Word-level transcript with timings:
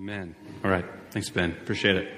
Amen. 0.00 0.34
All 0.64 0.70
right. 0.70 0.86
Thanks, 1.10 1.28
Ben. 1.28 1.50
Appreciate 1.50 1.96
it. 1.96 2.08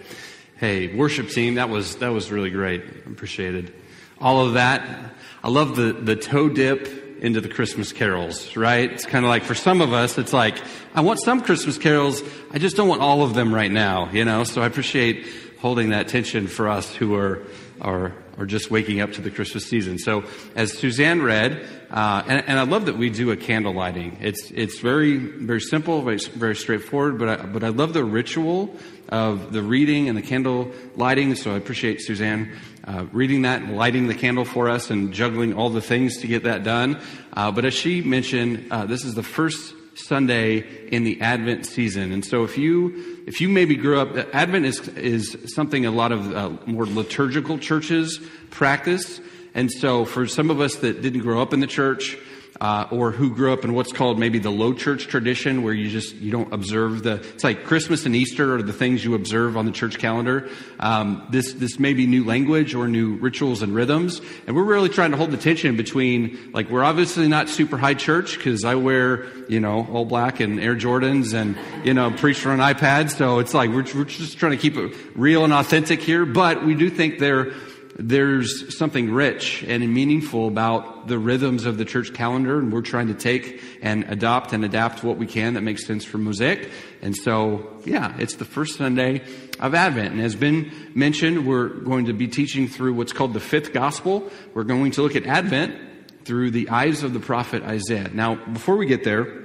Hey, 0.56 0.94
worship 0.94 1.30
team, 1.30 1.56
that 1.56 1.68
was 1.68 1.96
that 1.96 2.10
was 2.10 2.30
really 2.30 2.50
great. 2.50 2.80
Appreciated 3.06 3.74
all 4.20 4.46
of 4.46 4.54
that. 4.54 5.12
I 5.42 5.48
love 5.48 5.74
the 5.74 5.92
the 5.92 6.14
toe 6.14 6.48
dip 6.48 7.11
into 7.22 7.40
the 7.40 7.48
Christmas 7.48 7.92
carols, 7.92 8.56
right? 8.56 8.90
It's 8.90 9.06
kind 9.06 9.24
of 9.24 9.28
like 9.28 9.44
for 9.44 9.54
some 9.54 9.80
of 9.80 9.92
us, 9.92 10.18
it's 10.18 10.32
like 10.32 10.60
I 10.92 11.02
want 11.02 11.20
some 11.22 11.40
Christmas 11.40 11.78
carols. 11.78 12.20
I 12.50 12.58
just 12.58 12.76
don't 12.76 12.88
want 12.88 13.00
all 13.00 13.22
of 13.22 13.32
them 13.32 13.54
right 13.54 13.70
now, 13.70 14.10
you 14.10 14.24
know. 14.24 14.42
So 14.42 14.60
I 14.60 14.66
appreciate 14.66 15.26
holding 15.60 15.90
that 15.90 16.08
tension 16.08 16.48
for 16.48 16.68
us 16.68 16.92
who 16.92 17.14
are 17.14 17.44
are 17.80 18.12
are 18.38 18.46
just 18.46 18.72
waking 18.72 19.00
up 19.00 19.12
to 19.12 19.20
the 19.20 19.30
Christmas 19.30 19.64
season. 19.66 19.98
So 19.98 20.24
as 20.56 20.76
Suzanne 20.76 21.22
read, 21.22 21.64
uh, 21.90 22.24
and, 22.26 22.48
and, 22.48 22.58
I 22.58 22.62
love 22.62 22.86
that 22.86 22.96
we 22.96 23.10
do 23.10 23.30
a 23.30 23.36
candle 23.36 23.72
lighting. 23.72 24.16
It's 24.20 24.50
it's 24.50 24.80
very 24.80 25.16
very 25.16 25.60
simple, 25.60 26.02
very, 26.02 26.18
very 26.18 26.56
straightforward. 26.56 27.18
But 27.18 27.28
I, 27.28 27.46
but 27.46 27.62
I 27.62 27.68
love 27.68 27.92
the 27.92 28.04
ritual 28.04 28.76
of 29.12 29.52
the 29.52 29.62
reading 29.62 30.08
and 30.08 30.16
the 30.16 30.22
candle 30.22 30.72
lighting. 30.96 31.34
So 31.34 31.52
I 31.54 31.56
appreciate 31.56 32.00
Suzanne 32.00 32.50
uh, 32.84 33.04
reading 33.12 33.42
that 33.42 33.62
and 33.62 33.76
lighting 33.76 34.08
the 34.08 34.14
candle 34.14 34.46
for 34.46 34.70
us 34.70 34.90
and 34.90 35.12
juggling 35.12 35.52
all 35.54 35.68
the 35.68 35.82
things 35.82 36.18
to 36.22 36.26
get 36.26 36.44
that 36.44 36.64
done. 36.64 36.98
Uh, 37.34 37.52
but 37.52 37.66
as 37.66 37.74
she 37.74 38.00
mentioned, 38.00 38.66
uh, 38.70 38.86
this 38.86 39.04
is 39.04 39.14
the 39.14 39.22
first 39.22 39.74
Sunday 39.94 40.88
in 40.88 41.04
the 41.04 41.20
Advent 41.20 41.66
season. 41.66 42.12
And 42.12 42.24
so 42.24 42.42
if 42.44 42.56
you, 42.56 43.22
if 43.26 43.42
you 43.42 43.50
maybe 43.50 43.76
grew 43.76 44.00
up, 44.00 44.16
Advent 44.34 44.64
is, 44.64 44.88
is 44.88 45.36
something 45.54 45.84
a 45.84 45.90
lot 45.90 46.12
of 46.12 46.34
uh, 46.34 46.50
more 46.64 46.86
liturgical 46.86 47.58
churches 47.58 48.18
practice. 48.50 49.20
And 49.54 49.70
so 49.70 50.06
for 50.06 50.26
some 50.26 50.50
of 50.50 50.60
us 50.60 50.76
that 50.76 51.02
didn't 51.02 51.20
grow 51.20 51.42
up 51.42 51.52
in 51.52 51.60
the 51.60 51.66
church, 51.66 52.16
uh, 52.62 52.86
or 52.92 53.10
who 53.10 53.34
grew 53.34 53.52
up 53.52 53.64
in 53.64 53.74
what's 53.74 53.92
called 53.92 54.20
maybe 54.20 54.38
the 54.38 54.48
low 54.50 54.72
church 54.72 55.08
tradition 55.08 55.64
where 55.64 55.74
you 55.74 55.90
just 55.90 56.14
you 56.14 56.30
don't 56.30 56.54
observe 56.54 57.02
the 57.02 57.14
it's 57.14 57.42
like 57.42 57.64
christmas 57.64 58.06
and 58.06 58.14
easter 58.14 58.54
are 58.54 58.62
the 58.62 58.72
things 58.72 59.04
you 59.04 59.14
observe 59.16 59.56
on 59.56 59.66
the 59.66 59.72
church 59.72 59.98
calendar. 59.98 60.48
Um, 60.78 61.26
this 61.28 61.54
this 61.54 61.80
may 61.80 61.92
be 61.92 62.06
new 62.06 62.24
language 62.24 62.76
or 62.76 62.86
new 62.86 63.16
rituals 63.16 63.62
and 63.62 63.74
rhythms 63.74 64.20
and 64.46 64.54
we're 64.54 64.62
really 64.62 64.88
trying 64.88 65.10
to 65.10 65.16
hold 65.16 65.32
the 65.32 65.36
tension 65.36 65.76
between 65.76 66.52
like 66.52 66.70
we're 66.70 66.84
obviously 66.84 67.26
not 67.26 67.48
super 67.48 67.76
high 67.76 67.94
church 67.94 68.36
because 68.36 68.64
i 68.64 68.76
wear 68.76 69.26
you 69.48 69.58
know 69.58 69.88
all 69.92 70.04
black 70.04 70.38
and 70.38 70.60
air 70.60 70.76
jordans 70.76 71.34
and 71.34 71.58
you 71.84 71.92
know 71.92 72.12
preach 72.12 72.38
for 72.38 72.52
an 72.52 72.60
ipad 72.60 73.10
so 73.10 73.40
it's 73.40 73.54
like 73.54 73.70
we're, 73.70 73.84
we're 73.94 74.04
just 74.04 74.38
trying 74.38 74.52
to 74.52 74.58
keep 74.58 74.76
it 74.76 74.94
real 75.16 75.42
and 75.42 75.52
authentic 75.52 76.00
here 76.00 76.24
but 76.24 76.64
we 76.64 76.76
do 76.76 76.88
think 76.88 77.18
there 77.18 77.52
there's 77.96 78.76
something 78.76 79.10
rich 79.10 79.62
and 79.64 79.92
meaningful 79.92 80.48
about 80.48 81.08
the 81.08 81.18
rhythms 81.18 81.66
of 81.66 81.76
the 81.76 81.84
church 81.84 82.14
calendar, 82.14 82.58
and 82.58 82.72
we're 82.72 82.80
trying 82.80 83.08
to 83.08 83.14
take 83.14 83.60
and 83.82 84.04
adopt 84.04 84.52
and 84.52 84.64
adapt 84.64 85.04
what 85.04 85.18
we 85.18 85.26
can 85.26 85.54
that 85.54 85.60
makes 85.60 85.86
sense 85.86 86.04
for 86.04 86.16
Mosaic. 86.16 86.70
And 87.02 87.14
so, 87.14 87.80
yeah, 87.84 88.14
it's 88.18 88.36
the 88.36 88.44
first 88.44 88.78
Sunday 88.78 89.22
of 89.60 89.74
Advent. 89.74 90.12
And 90.12 90.22
as 90.22 90.34
Ben 90.34 90.72
mentioned, 90.94 91.46
we're 91.46 91.68
going 91.68 92.06
to 92.06 92.14
be 92.14 92.28
teaching 92.28 92.66
through 92.66 92.94
what's 92.94 93.12
called 93.12 93.34
the 93.34 93.40
fifth 93.40 93.72
gospel. 93.72 94.30
We're 94.54 94.64
going 94.64 94.92
to 94.92 95.02
look 95.02 95.16
at 95.16 95.26
Advent 95.26 96.24
through 96.24 96.52
the 96.52 96.70
eyes 96.70 97.02
of 97.02 97.12
the 97.12 97.20
prophet 97.20 97.62
Isaiah. 97.62 98.10
Now, 98.12 98.36
before 98.36 98.76
we 98.76 98.86
get 98.86 99.04
there, 99.04 99.42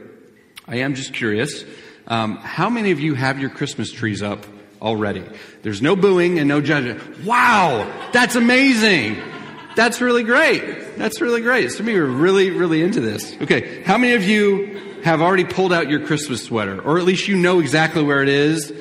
I 0.67 0.77
am 0.77 0.95
just 0.95 1.13
curious. 1.13 1.65
Um, 2.07 2.37
how 2.37 2.69
many 2.69 2.91
of 2.91 3.01
you 3.01 3.15
have 3.15 3.39
your 3.39 3.49
Christmas 3.49 3.91
trees 3.91 4.23
up 4.23 4.45
already. 4.81 5.23
There's 5.63 5.81
no 5.81 5.95
booing 5.95 6.39
and 6.39 6.47
no 6.47 6.61
judgment. 6.61 7.25
Wow, 7.25 8.09
that's 8.11 8.35
amazing. 8.35 9.21
That's 9.75 10.01
really 10.01 10.23
great. 10.23 10.97
That's 10.97 11.21
really 11.21 11.41
great. 11.41 11.71
Some 11.71 11.87
of 11.87 11.93
you 11.93 12.03
are 12.03 12.07
really, 12.07 12.49
really 12.49 12.81
into 12.81 12.99
this. 12.99 13.35
Okay, 13.41 13.83
how 13.83 13.97
many 13.97 14.13
of 14.13 14.23
you 14.23 15.01
have 15.03 15.21
already 15.21 15.45
pulled 15.45 15.71
out 15.71 15.89
your 15.89 16.05
Christmas 16.05 16.43
sweater, 16.43 16.81
or 16.81 16.97
at 16.97 17.05
least 17.05 17.27
you 17.27 17.37
know 17.37 17.59
exactly 17.59 18.01
where 18.01 18.23
it 18.23 18.29
is, 18.29 18.73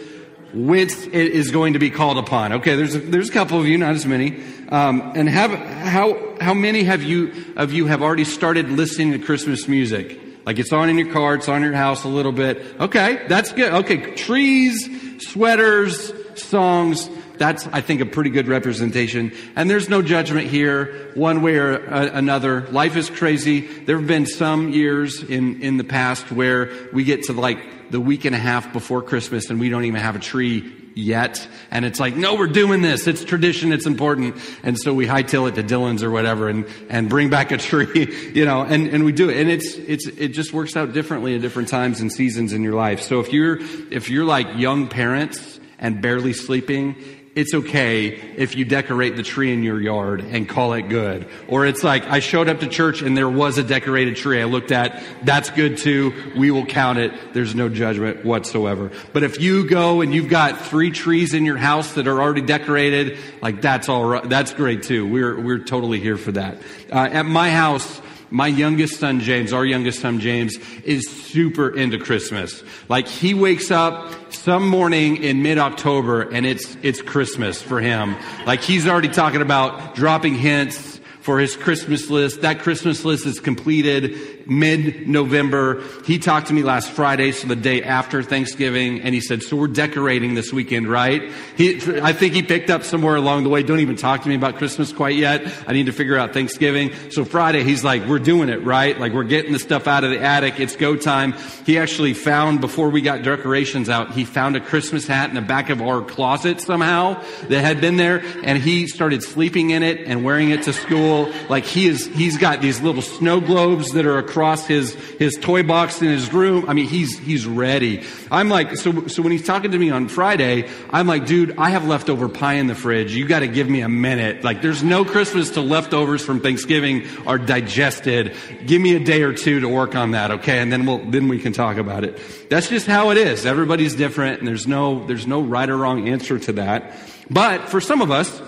whence 0.54 1.06
it 1.06 1.12
is 1.14 1.50
going 1.50 1.74
to 1.74 1.78
be 1.78 1.90
called 1.90 2.16
upon? 2.16 2.54
Okay, 2.54 2.76
there's 2.76 2.94
a, 2.94 3.00
there's 3.00 3.28
a 3.28 3.32
couple 3.32 3.60
of 3.60 3.66
you, 3.66 3.76
not 3.76 3.94
as 3.94 4.06
many. 4.06 4.42
Um, 4.70 5.12
and 5.14 5.28
have 5.28 5.50
how 5.50 6.36
how 6.40 6.54
many 6.54 6.82
have 6.84 7.02
you 7.02 7.32
of 7.56 7.72
you 7.72 7.86
have 7.86 8.02
already 8.02 8.24
started 8.24 8.70
listening 8.70 9.12
to 9.12 9.18
Christmas 9.18 9.68
music? 9.68 10.18
Like 10.46 10.58
it's 10.58 10.72
on 10.72 10.88
in 10.88 10.96
your 10.96 11.12
car, 11.12 11.34
it's 11.34 11.48
on 11.48 11.62
your 11.62 11.72
house 11.72 12.04
a 12.04 12.08
little 12.08 12.32
bit. 12.32 12.64
Okay, 12.80 13.26
that's 13.28 13.52
good. 13.52 13.72
Okay, 13.72 14.14
trees, 14.14 14.88
sweaters, 15.20 16.12
songs. 16.34 17.08
That's, 17.38 17.66
I 17.66 17.82
think, 17.82 18.00
a 18.00 18.06
pretty 18.06 18.30
good 18.30 18.48
representation. 18.48 19.32
And 19.56 19.68
there's 19.68 19.88
no 19.88 20.00
judgment 20.02 20.48
here, 20.48 21.10
one 21.14 21.42
way 21.42 21.56
or 21.56 21.74
uh, 21.74 22.10
another. 22.12 22.62
Life 22.68 22.96
is 22.96 23.10
crazy. 23.10 23.60
There 23.60 23.98
have 23.98 24.06
been 24.06 24.26
some 24.26 24.70
years 24.70 25.22
in, 25.22 25.60
in 25.62 25.76
the 25.76 25.84
past 25.84 26.32
where 26.32 26.70
we 26.92 27.04
get 27.04 27.24
to 27.24 27.32
like 27.32 27.90
the 27.90 28.00
week 28.00 28.24
and 28.24 28.34
a 28.34 28.38
half 28.38 28.72
before 28.72 29.02
Christmas 29.02 29.50
and 29.50 29.60
we 29.60 29.68
don't 29.68 29.84
even 29.84 30.00
have 30.00 30.16
a 30.16 30.20
tree 30.20 30.72
yet. 30.96 31.46
And 31.70 31.84
it's 31.84 32.00
like, 32.00 32.16
no, 32.16 32.34
we're 32.34 32.46
doing 32.46 32.80
this. 32.80 33.06
It's 33.06 33.22
tradition. 33.22 33.70
It's 33.70 33.86
important. 33.86 34.36
And 34.64 34.76
so 34.78 34.94
we 34.94 35.06
hightail 35.06 35.46
it 35.46 35.54
to 35.56 35.62
Dillons 35.62 36.02
or 36.02 36.10
whatever 36.10 36.48
and, 36.48 36.66
and 36.88 37.08
bring 37.08 37.28
back 37.28 37.52
a 37.52 37.58
tree, 37.58 38.30
you 38.34 38.46
know, 38.46 38.62
and, 38.62 38.88
and 38.88 39.04
we 39.04 39.12
do 39.12 39.28
it. 39.28 39.36
And 39.36 39.50
it's, 39.50 39.74
it's, 39.74 40.06
it 40.06 40.28
just 40.28 40.52
works 40.52 40.74
out 40.74 40.94
differently 40.94 41.34
at 41.36 41.42
different 41.42 41.68
times 41.68 42.00
and 42.00 42.10
seasons 42.10 42.54
in 42.54 42.62
your 42.62 42.74
life. 42.74 43.02
So 43.02 43.20
if 43.20 43.32
you're, 43.32 43.58
if 43.92 44.08
you're 44.08 44.24
like 44.24 44.48
young 44.56 44.88
parents 44.88 45.60
and 45.78 46.00
barely 46.00 46.32
sleeping, 46.32 46.96
it's 47.36 47.52
okay 47.52 48.06
if 48.08 48.56
you 48.56 48.64
decorate 48.64 49.14
the 49.14 49.22
tree 49.22 49.52
in 49.52 49.62
your 49.62 49.78
yard 49.78 50.20
and 50.22 50.48
call 50.48 50.72
it 50.72 50.88
good. 50.88 51.28
Or 51.48 51.66
it's 51.66 51.84
like, 51.84 52.04
I 52.04 52.20
showed 52.20 52.48
up 52.48 52.60
to 52.60 52.66
church 52.66 53.02
and 53.02 53.14
there 53.14 53.28
was 53.28 53.58
a 53.58 53.62
decorated 53.62 54.16
tree 54.16 54.40
I 54.40 54.44
looked 54.44 54.72
at. 54.72 55.02
That's 55.22 55.50
good 55.50 55.76
too. 55.76 56.32
We 56.34 56.50
will 56.50 56.64
count 56.64 56.98
it. 56.98 57.12
There's 57.34 57.54
no 57.54 57.68
judgment 57.68 58.24
whatsoever. 58.24 58.90
But 59.12 59.22
if 59.22 59.38
you 59.38 59.68
go 59.68 60.00
and 60.00 60.14
you've 60.14 60.30
got 60.30 60.62
three 60.62 60.90
trees 60.90 61.34
in 61.34 61.44
your 61.44 61.58
house 61.58 61.92
that 61.92 62.08
are 62.08 62.22
already 62.22 62.40
decorated, 62.40 63.18
like 63.42 63.60
that's 63.60 63.90
all 63.90 64.06
right. 64.06 64.26
That's 64.26 64.54
great 64.54 64.84
too. 64.84 65.06
We're, 65.06 65.38
we're 65.38 65.58
totally 65.58 66.00
here 66.00 66.16
for 66.16 66.32
that. 66.32 66.62
Uh, 66.90 67.08
at 67.12 67.26
my 67.26 67.50
house, 67.50 68.00
my 68.30 68.46
youngest 68.46 68.98
son 68.98 69.20
James, 69.20 69.52
our 69.52 69.64
youngest 69.64 70.00
son 70.00 70.20
James, 70.20 70.56
is 70.84 71.08
super 71.08 71.68
into 71.68 71.98
Christmas. 71.98 72.62
Like 72.88 73.08
he 73.08 73.34
wakes 73.34 73.70
up 73.70 74.12
some 74.32 74.68
morning 74.68 75.16
in 75.22 75.42
mid-October 75.42 76.22
and 76.22 76.44
it's, 76.44 76.76
it's 76.82 77.02
Christmas 77.02 77.62
for 77.62 77.80
him. 77.80 78.16
Like 78.46 78.60
he's 78.60 78.86
already 78.86 79.08
talking 79.08 79.42
about 79.42 79.94
dropping 79.94 80.34
hints 80.34 81.00
for 81.20 81.40
his 81.40 81.56
Christmas 81.56 82.08
list. 82.08 82.42
That 82.42 82.60
Christmas 82.60 83.04
list 83.04 83.26
is 83.26 83.40
completed 83.40 84.35
mid-November. 84.46 85.82
He 86.04 86.18
talked 86.18 86.48
to 86.48 86.54
me 86.54 86.62
last 86.62 86.90
Friday, 86.90 87.32
so 87.32 87.48
the 87.48 87.56
day 87.56 87.82
after 87.82 88.22
Thanksgiving, 88.22 89.00
and 89.00 89.14
he 89.14 89.20
said, 89.20 89.42
so 89.42 89.56
we're 89.56 89.66
decorating 89.66 90.34
this 90.34 90.52
weekend, 90.52 90.88
right? 90.88 91.32
He, 91.56 91.80
I 92.00 92.12
think 92.12 92.34
he 92.34 92.42
picked 92.42 92.70
up 92.70 92.84
somewhere 92.84 93.16
along 93.16 93.42
the 93.42 93.48
way. 93.48 93.62
Don't 93.62 93.80
even 93.80 93.96
talk 93.96 94.22
to 94.22 94.28
me 94.28 94.34
about 94.34 94.56
Christmas 94.56 94.92
quite 94.92 95.16
yet. 95.16 95.52
I 95.66 95.72
need 95.72 95.86
to 95.86 95.92
figure 95.92 96.16
out 96.16 96.32
Thanksgiving. 96.32 96.92
So 97.10 97.24
Friday, 97.24 97.64
he's 97.64 97.82
like, 97.82 98.06
we're 98.06 98.18
doing 98.18 98.48
it, 98.48 98.62
right? 98.62 98.98
Like 98.98 99.12
we're 99.12 99.24
getting 99.24 99.52
the 99.52 99.58
stuff 99.58 99.86
out 99.86 100.04
of 100.04 100.10
the 100.10 100.20
attic. 100.20 100.60
It's 100.60 100.76
go 100.76 100.94
time. 100.96 101.32
He 101.64 101.78
actually 101.78 102.14
found, 102.14 102.60
before 102.60 102.90
we 102.90 103.00
got 103.00 103.22
decorations 103.22 103.88
out, 103.88 104.12
he 104.12 104.24
found 104.24 104.56
a 104.56 104.60
Christmas 104.60 105.06
hat 105.06 105.28
in 105.28 105.34
the 105.34 105.42
back 105.42 105.70
of 105.70 105.82
our 105.82 106.02
closet 106.02 106.60
somehow 106.60 107.22
that 107.48 107.62
had 107.62 107.80
been 107.80 107.96
there, 107.96 108.22
and 108.44 108.58
he 108.62 108.86
started 108.86 109.22
sleeping 109.22 109.70
in 109.70 109.82
it 109.82 110.06
and 110.06 110.22
wearing 110.24 110.50
it 110.50 110.62
to 110.62 110.72
school. 110.72 111.32
Like 111.48 111.64
he 111.64 111.88
is, 111.88 112.06
he's 112.06 112.38
got 112.38 112.60
these 112.60 112.80
little 112.80 113.02
snow 113.02 113.40
globes 113.40 113.90
that 113.90 114.06
are 114.06 114.18
across 114.18 114.35
his, 114.66 114.94
his 114.94 115.34
toy 115.34 115.62
box 115.62 116.00
in 116.02 116.08
his 116.08 116.32
room. 116.32 116.68
I 116.68 116.74
mean, 116.74 116.86
he's, 116.86 117.18
he's 117.18 117.46
ready. 117.46 118.04
I'm 118.30 118.48
like, 118.48 118.76
so, 118.76 119.06
so 119.06 119.22
when 119.22 119.32
he's 119.32 119.46
talking 119.46 119.70
to 119.70 119.78
me 119.78 119.90
on 119.90 120.08
Friday, 120.08 120.68
I'm 120.90 121.06
like, 121.06 121.26
dude, 121.26 121.58
I 121.58 121.70
have 121.70 121.86
leftover 121.86 122.28
pie 122.28 122.54
in 122.54 122.66
the 122.66 122.74
fridge. 122.74 123.14
You 123.14 123.26
got 123.26 123.40
to 123.40 123.48
give 123.48 123.68
me 123.68 123.80
a 123.80 123.88
minute. 123.88 124.44
Like, 124.44 124.62
there's 124.62 124.82
no 124.82 125.04
Christmas 125.04 125.50
till 125.50 125.64
leftovers 125.64 126.24
from 126.24 126.40
Thanksgiving 126.40 127.06
are 127.26 127.38
digested. 127.38 128.34
Give 128.66 128.80
me 128.80 128.94
a 128.94 129.00
day 129.00 129.22
or 129.22 129.32
two 129.32 129.60
to 129.60 129.68
work 129.68 129.94
on 129.94 130.12
that, 130.12 130.30
okay? 130.30 130.58
And 130.58 130.72
then 130.72 130.86
we'll, 130.86 130.98
then 131.10 131.28
we 131.28 131.38
can 131.38 131.52
talk 131.52 131.76
about 131.76 132.04
it. 132.04 132.20
That's 132.50 132.68
just 132.68 132.86
how 132.86 133.10
it 133.10 133.16
is. 133.16 133.46
Everybody's 133.46 133.94
different 133.94 134.40
and 134.40 134.48
there's 134.48 134.66
no, 134.66 135.06
there's 135.06 135.26
no 135.26 135.40
right 135.40 135.68
or 135.68 135.76
wrong 135.76 136.08
answer 136.08 136.38
to 136.38 136.52
that. 136.54 136.92
But 137.30 137.68
for 137.68 137.80
some 137.80 138.02
of 138.02 138.10
us, 138.10 138.40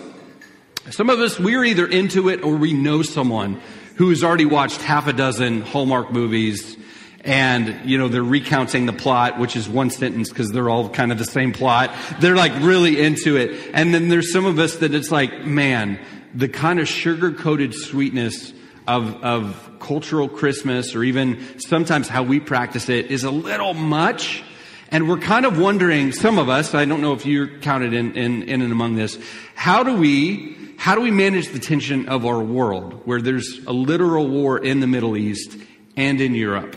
some 0.91 1.11
of 1.11 1.21
us, 1.21 1.39
we're 1.39 1.65
either 1.65 1.87
into 1.87 2.29
it 2.29 2.43
or 2.43 2.57
we 2.57 2.73
know 2.73 3.03
someone 3.03 3.61
who's 3.99 4.23
already 4.23 4.45
watched 4.45 4.81
half 4.81 5.09
a 5.09 5.13
dozen 5.13 5.61
Hallmark 5.61 6.13
movies 6.13 6.77
and, 7.25 7.81
you 7.85 7.99
know, 7.99 8.07
they're 8.07 8.23
recounting 8.23 8.87
the 8.87 8.93
plot, 8.93 9.41
which 9.41 9.57
is 9.57 9.69
one 9.69 9.91
sentence 9.91 10.29
because 10.29 10.53
they're 10.53 10.71
all 10.71 10.89
kind 10.89 11.11
of 11.11 11.19
the 11.19 11.25
same 11.25 11.53
plot. 11.53 11.93
They're 12.21 12.37
like 12.37 12.53
really 12.61 13.03
into 13.03 13.37
it. 13.37 13.71
And 13.75 13.93
then 13.93 14.09
there's 14.09 14.33
some 14.33 14.47
of 14.47 14.61
us 14.61 14.77
that 14.77 14.95
it's 14.95 15.11
like, 15.11 15.45
man, 15.45 15.99
the 16.33 16.49
kind 16.49 16.79
of 16.79 16.87
sugar 16.87 17.33
coated 17.33 17.75
sweetness 17.75 18.53
of, 18.87 19.17
of 19.23 19.71
cultural 19.81 20.29
Christmas 20.29 20.95
or 20.95 21.03
even 21.03 21.43
sometimes 21.59 22.07
how 22.07 22.23
we 22.23 22.39
practice 22.39 22.89
it 22.89 23.11
is 23.11 23.25
a 23.25 23.33
little 23.33 23.75
much. 23.75 24.45
And 24.91 25.09
we're 25.09 25.19
kind 25.19 25.45
of 25.45 25.59
wondering, 25.59 26.13
some 26.13 26.39
of 26.39 26.49
us, 26.49 26.75
I 26.75 26.85
don't 26.85 27.03
know 27.03 27.13
if 27.13 27.27
you're 27.27 27.59
counted 27.59 27.93
in, 27.93 28.17
in, 28.17 28.43
in 28.45 28.63
and 28.63 28.73
among 28.73 28.97
this, 28.97 29.19
how 29.55 29.83
do 29.83 29.97
we 29.97 30.57
how 30.79 30.95
do 30.95 31.01
we 31.01 31.11
manage 31.11 31.49
the 31.49 31.59
tension 31.59 32.09
of 32.09 32.25
our 32.25 32.39
world 32.39 33.03
where 33.05 33.21
there's 33.21 33.59
a 33.67 33.73
literal 33.73 34.29
war 34.29 34.59
in 34.59 34.79
the 34.79 34.87
Middle 34.87 35.17
East 35.17 35.57
and 35.97 36.21
in 36.21 36.37
Europe? 36.37 36.77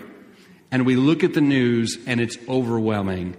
And 0.71 0.87
we 0.87 0.95
look 0.95 1.23
at 1.23 1.35
the 1.35 1.41
news 1.41 1.99
and 2.07 2.19
it's 2.19 2.35
overwhelming. 2.49 3.37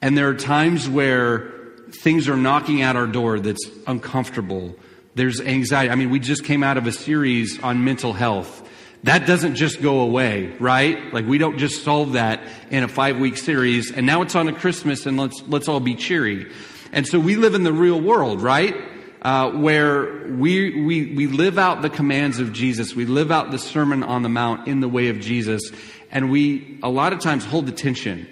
And 0.00 0.16
there 0.16 0.28
are 0.28 0.34
times 0.34 0.88
where 0.88 1.50
things 1.90 2.28
are 2.28 2.36
knocking 2.36 2.82
at 2.82 2.94
our 2.94 3.08
door 3.08 3.40
that's 3.40 3.68
uncomfortable. 3.88 4.76
There's 5.16 5.40
anxiety. 5.40 5.90
I 5.90 5.96
mean, 5.96 6.10
we 6.10 6.20
just 6.20 6.44
came 6.44 6.62
out 6.62 6.76
of 6.76 6.86
a 6.86 6.92
series 6.92 7.60
on 7.60 7.84
mental 7.84 8.12
health. 8.12 8.65
That 9.06 9.24
doesn't 9.24 9.54
just 9.54 9.80
go 9.80 10.00
away, 10.00 10.48
right? 10.58 11.14
Like 11.14 11.26
we 11.26 11.38
don't 11.38 11.58
just 11.58 11.84
solve 11.84 12.14
that 12.14 12.42
in 12.70 12.82
a 12.82 12.88
five 12.88 13.20
week 13.20 13.36
series 13.36 13.92
and 13.92 14.04
now 14.04 14.22
it's 14.22 14.34
on 14.34 14.48
a 14.48 14.52
Christmas 14.52 15.06
and 15.06 15.16
let's, 15.16 15.40
let's 15.46 15.68
all 15.68 15.78
be 15.78 15.94
cheery. 15.94 16.50
And 16.90 17.06
so 17.06 17.20
we 17.20 17.36
live 17.36 17.54
in 17.54 17.62
the 17.62 17.72
real 17.72 18.00
world, 18.00 18.42
right? 18.42 18.74
Uh, 19.22 19.52
where 19.52 20.26
we, 20.32 20.84
we, 20.84 21.14
we 21.14 21.26
live 21.28 21.56
out 21.56 21.82
the 21.82 21.88
commands 21.88 22.40
of 22.40 22.52
Jesus. 22.52 22.96
We 22.96 23.06
live 23.06 23.30
out 23.30 23.52
the 23.52 23.60
Sermon 23.60 24.02
on 24.02 24.22
the 24.22 24.28
Mount 24.28 24.66
in 24.66 24.80
the 24.80 24.88
way 24.88 25.06
of 25.08 25.20
Jesus. 25.20 25.70
And 26.10 26.28
we, 26.28 26.80
a 26.82 26.88
lot 26.88 27.12
of 27.12 27.20
times, 27.20 27.44
hold 27.44 27.66
the 27.66 27.72
tension 27.72 28.26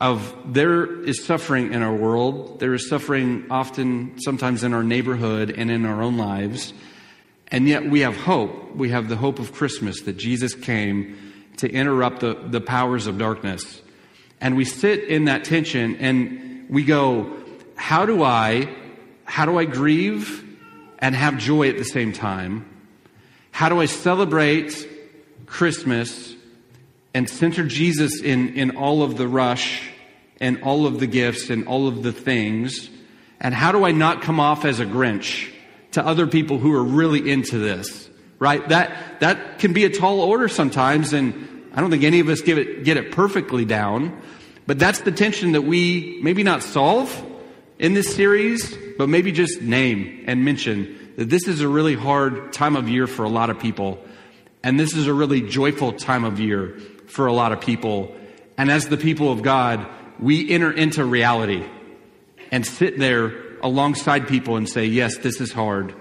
of 0.00 0.34
there 0.46 1.02
is 1.02 1.22
suffering 1.22 1.74
in 1.74 1.82
our 1.82 1.94
world. 1.94 2.60
There 2.60 2.72
is 2.72 2.88
suffering 2.88 3.44
often, 3.50 4.18
sometimes 4.22 4.64
in 4.64 4.72
our 4.72 4.82
neighborhood 4.82 5.50
and 5.50 5.70
in 5.70 5.84
our 5.84 6.02
own 6.02 6.16
lives. 6.16 6.72
And 7.50 7.66
yet 7.66 7.88
we 7.88 8.00
have 8.00 8.16
hope. 8.16 8.74
We 8.76 8.90
have 8.90 9.08
the 9.08 9.16
hope 9.16 9.38
of 9.38 9.52
Christmas 9.52 10.02
that 10.02 10.16
Jesus 10.16 10.54
came 10.54 11.16
to 11.58 11.70
interrupt 11.70 12.20
the, 12.20 12.34
the 12.34 12.60
powers 12.60 13.06
of 13.06 13.18
darkness. 13.18 13.80
And 14.40 14.56
we 14.56 14.64
sit 14.64 15.04
in 15.04 15.24
that 15.24 15.44
tension 15.44 15.96
and 15.96 16.66
we 16.68 16.84
go, 16.84 17.34
how 17.74 18.06
do 18.06 18.22
I, 18.22 18.68
how 19.24 19.46
do 19.46 19.58
I 19.58 19.64
grieve 19.64 20.44
and 20.98 21.14
have 21.14 21.38
joy 21.38 21.68
at 21.68 21.78
the 21.78 21.84
same 21.84 22.12
time? 22.12 22.68
How 23.50 23.68
do 23.68 23.80
I 23.80 23.86
celebrate 23.86 24.88
Christmas 25.46 26.34
and 27.14 27.28
center 27.28 27.64
Jesus 27.64 28.20
in, 28.20 28.54
in 28.54 28.76
all 28.76 29.02
of 29.02 29.16
the 29.16 29.26
rush 29.26 29.88
and 30.38 30.62
all 30.62 30.86
of 30.86 31.00
the 31.00 31.06
gifts 31.06 31.50
and 31.50 31.66
all 31.66 31.88
of 31.88 32.02
the 32.02 32.12
things? 32.12 32.90
And 33.40 33.54
how 33.54 33.72
do 33.72 33.84
I 33.84 33.92
not 33.92 34.22
come 34.22 34.38
off 34.38 34.64
as 34.64 34.80
a 34.80 34.86
Grinch 34.86 35.50
to 35.92 36.06
other 36.06 36.26
people 36.26 36.58
who 36.58 36.72
are 36.74 36.84
really 36.84 37.30
into 37.30 37.58
this? 37.58 38.08
Right? 38.38 38.66
That, 38.68 39.20
that 39.20 39.58
can 39.58 39.72
be 39.72 39.84
a 39.84 39.90
tall 39.90 40.20
order 40.20 40.48
sometimes, 40.48 41.12
and 41.12 41.68
I 41.74 41.80
don't 41.80 41.90
think 41.90 42.04
any 42.04 42.20
of 42.20 42.28
us 42.28 42.40
give 42.40 42.58
it, 42.58 42.84
get 42.84 42.96
it 42.96 43.10
perfectly 43.12 43.64
down. 43.64 44.20
But 44.66 44.78
that's 44.78 45.00
the 45.00 45.12
tension 45.12 45.52
that 45.52 45.62
we 45.62 46.20
maybe 46.22 46.42
not 46.42 46.62
solve 46.62 47.24
in 47.78 47.94
this 47.94 48.14
series, 48.14 48.76
but 48.96 49.08
maybe 49.08 49.32
just 49.32 49.62
name 49.62 50.24
and 50.26 50.44
mention 50.44 51.12
that 51.16 51.30
this 51.30 51.48
is 51.48 51.62
a 51.62 51.68
really 51.68 51.94
hard 51.94 52.52
time 52.52 52.76
of 52.76 52.88
year 52.88 53.06
for 53.06 53.24
a 53.24 53.28
lot 53.28 53.50
of 53.50 53.58
people. 53.58 53.98
And 54.62 54.78
this 54.78 54.94
is 54.94 55.06
a 55.06 55.14
really 55.14 55.40
joyful 55.40 55.92
time 55.92 56.24
of 56.24 56.38
year 56.38 56.78
for 57.06 57.26
a 57.26 57.32
lot 57.32 57.52
of 57.52 57.60
people. 57.60 58.14
And 58.56 58.70
as 58.70 58.88
the 58.88 58.96
people 58.96 59.32
of 59.32 59.42
God, 59.42 59.86
we 60.20 60.50
enter 60.50 60.70
into 60.70 61.04
reality 61.04 61.64
and 62.50 62.66
sit 62.66 62.98
there 62.98 63.47
alongside 63.62 64.28
people 64.28 64.56
and 64.56 64.68
say, 64.68 64.86
yes, 64.86 65.18
this 65.18 65.40
is 65.40 65.52
hard, 65.52 65.94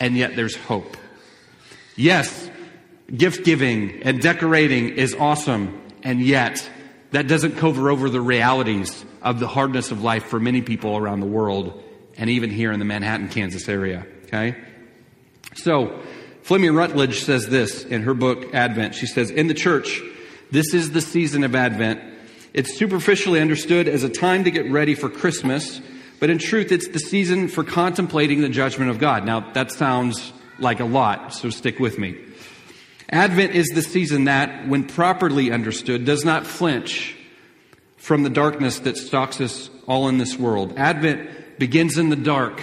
and 0.00 0.16
yet 0.16 0.36
there's 0.36 0.56
hope. 0.56 0.96
Yes, 1.96 2.50
gift 3.14 3.44
giving 3.44 4.02
and 4.02 4.20
decorating 4.20 4.90
is 4.90 5.14
awesome, 5.14 5.80
and 6.02 6.20
yet 6.20 6.68
that 7.12 7.28
doesn't 7.28 7.56
cover 7.56 7.90
over 7.90 8.10
the 8.10 8.20
realities 8.20 9.04
of 9.22 9.40
the 9.40 9.46
hardness 9.46 9.90
of 9.90 10.02
life 10.02 10.24
for 10.24 10.40
many 10.40 10.62
people 10.62 10.96
around 10.96 11.20
the 11.20 11.26
world, 11.26 11.82
and 12.16 12.28
even 12.30 12.50
here 12.50 12.72
in 12.72 12.78
the 12.78 12.84
Manhattan, 12.84 13.28
Kansas 13.28 13.68
area. 13.68 14.06
Okay? 14.24 14.56
So, 15.54 16.00
Fleming 16.42 16.74
Rutledge 16.74 17.20
says 17.20 17.48
this 17.48 17.84
in 17.84 18.02
her 18.02 18.14
book, 18.14 18.54
Advent. 18.54 18.94
She 18.94 19.06
says, 19.06 19.30
In 19.30 19.46
the 19.46 19.54
church, 19.54 20.02
this 20.50 20.74
is 20.74 20.90
the 20.90 21.00
season 21.00 21.44
of 21.44 21.54
Advent. 21.54 22.00
It's 22.52 22.76
superficially 22.76 23.40
understood 23.40 23.88
as 23.88 24.04
a 24.04 24.08
time 24.08 24.44
to 24.44 24.50
get 24.50 24.70
ready 24.70 24.94
for 24.94 25.08
Christmas, 25.08 25.80
but 26.24 26.30
in 26.30 26.38
truth, 26.38 26.72
it's 26.72 26.88
the 26.88 26.98
season 26.98 27.48
for 27.48 27.62
contemplating 27.62 28.40
the 28.40 28.48
judgment 28.48 28.90
of 28.90 28.98
God. 28.98 29.26
Now, 29.26 29.40
that 29.52 29.70
sounds 29.70 30.32
like 30.58 30.80
a 30.80 30.86
lot, 30.86 31.34
so 31.34 31.50
stick 31.50 31.78
with 31.78 31.98
me. 31.98 32.16
Advent 33.10 33.54
is 33.54 33.68
the 33.74 33.82
season 33.82 34.24
that, 34.24 34.66
when 34.66 34.84
properly 34.84 35.52
understood, 35.52 36.06
does 36.06 36.24
not 36.24 36.46
flinch 36.46 37.14
from 37.98 38.22
the 38.22 38.30
darkness 38.30 38.78
that 38.78 38.96
stalks 38.96 39.38
us 39.38 39.68
all 39.86 40.08
in 40.08 40.16
this 40.16 40.38
world. 40.38 40.72
Advent 40.78 41.58
begins 41.58 41.98
in 41.98 42.08
the 42.08 42.16
dark 42.16 42.58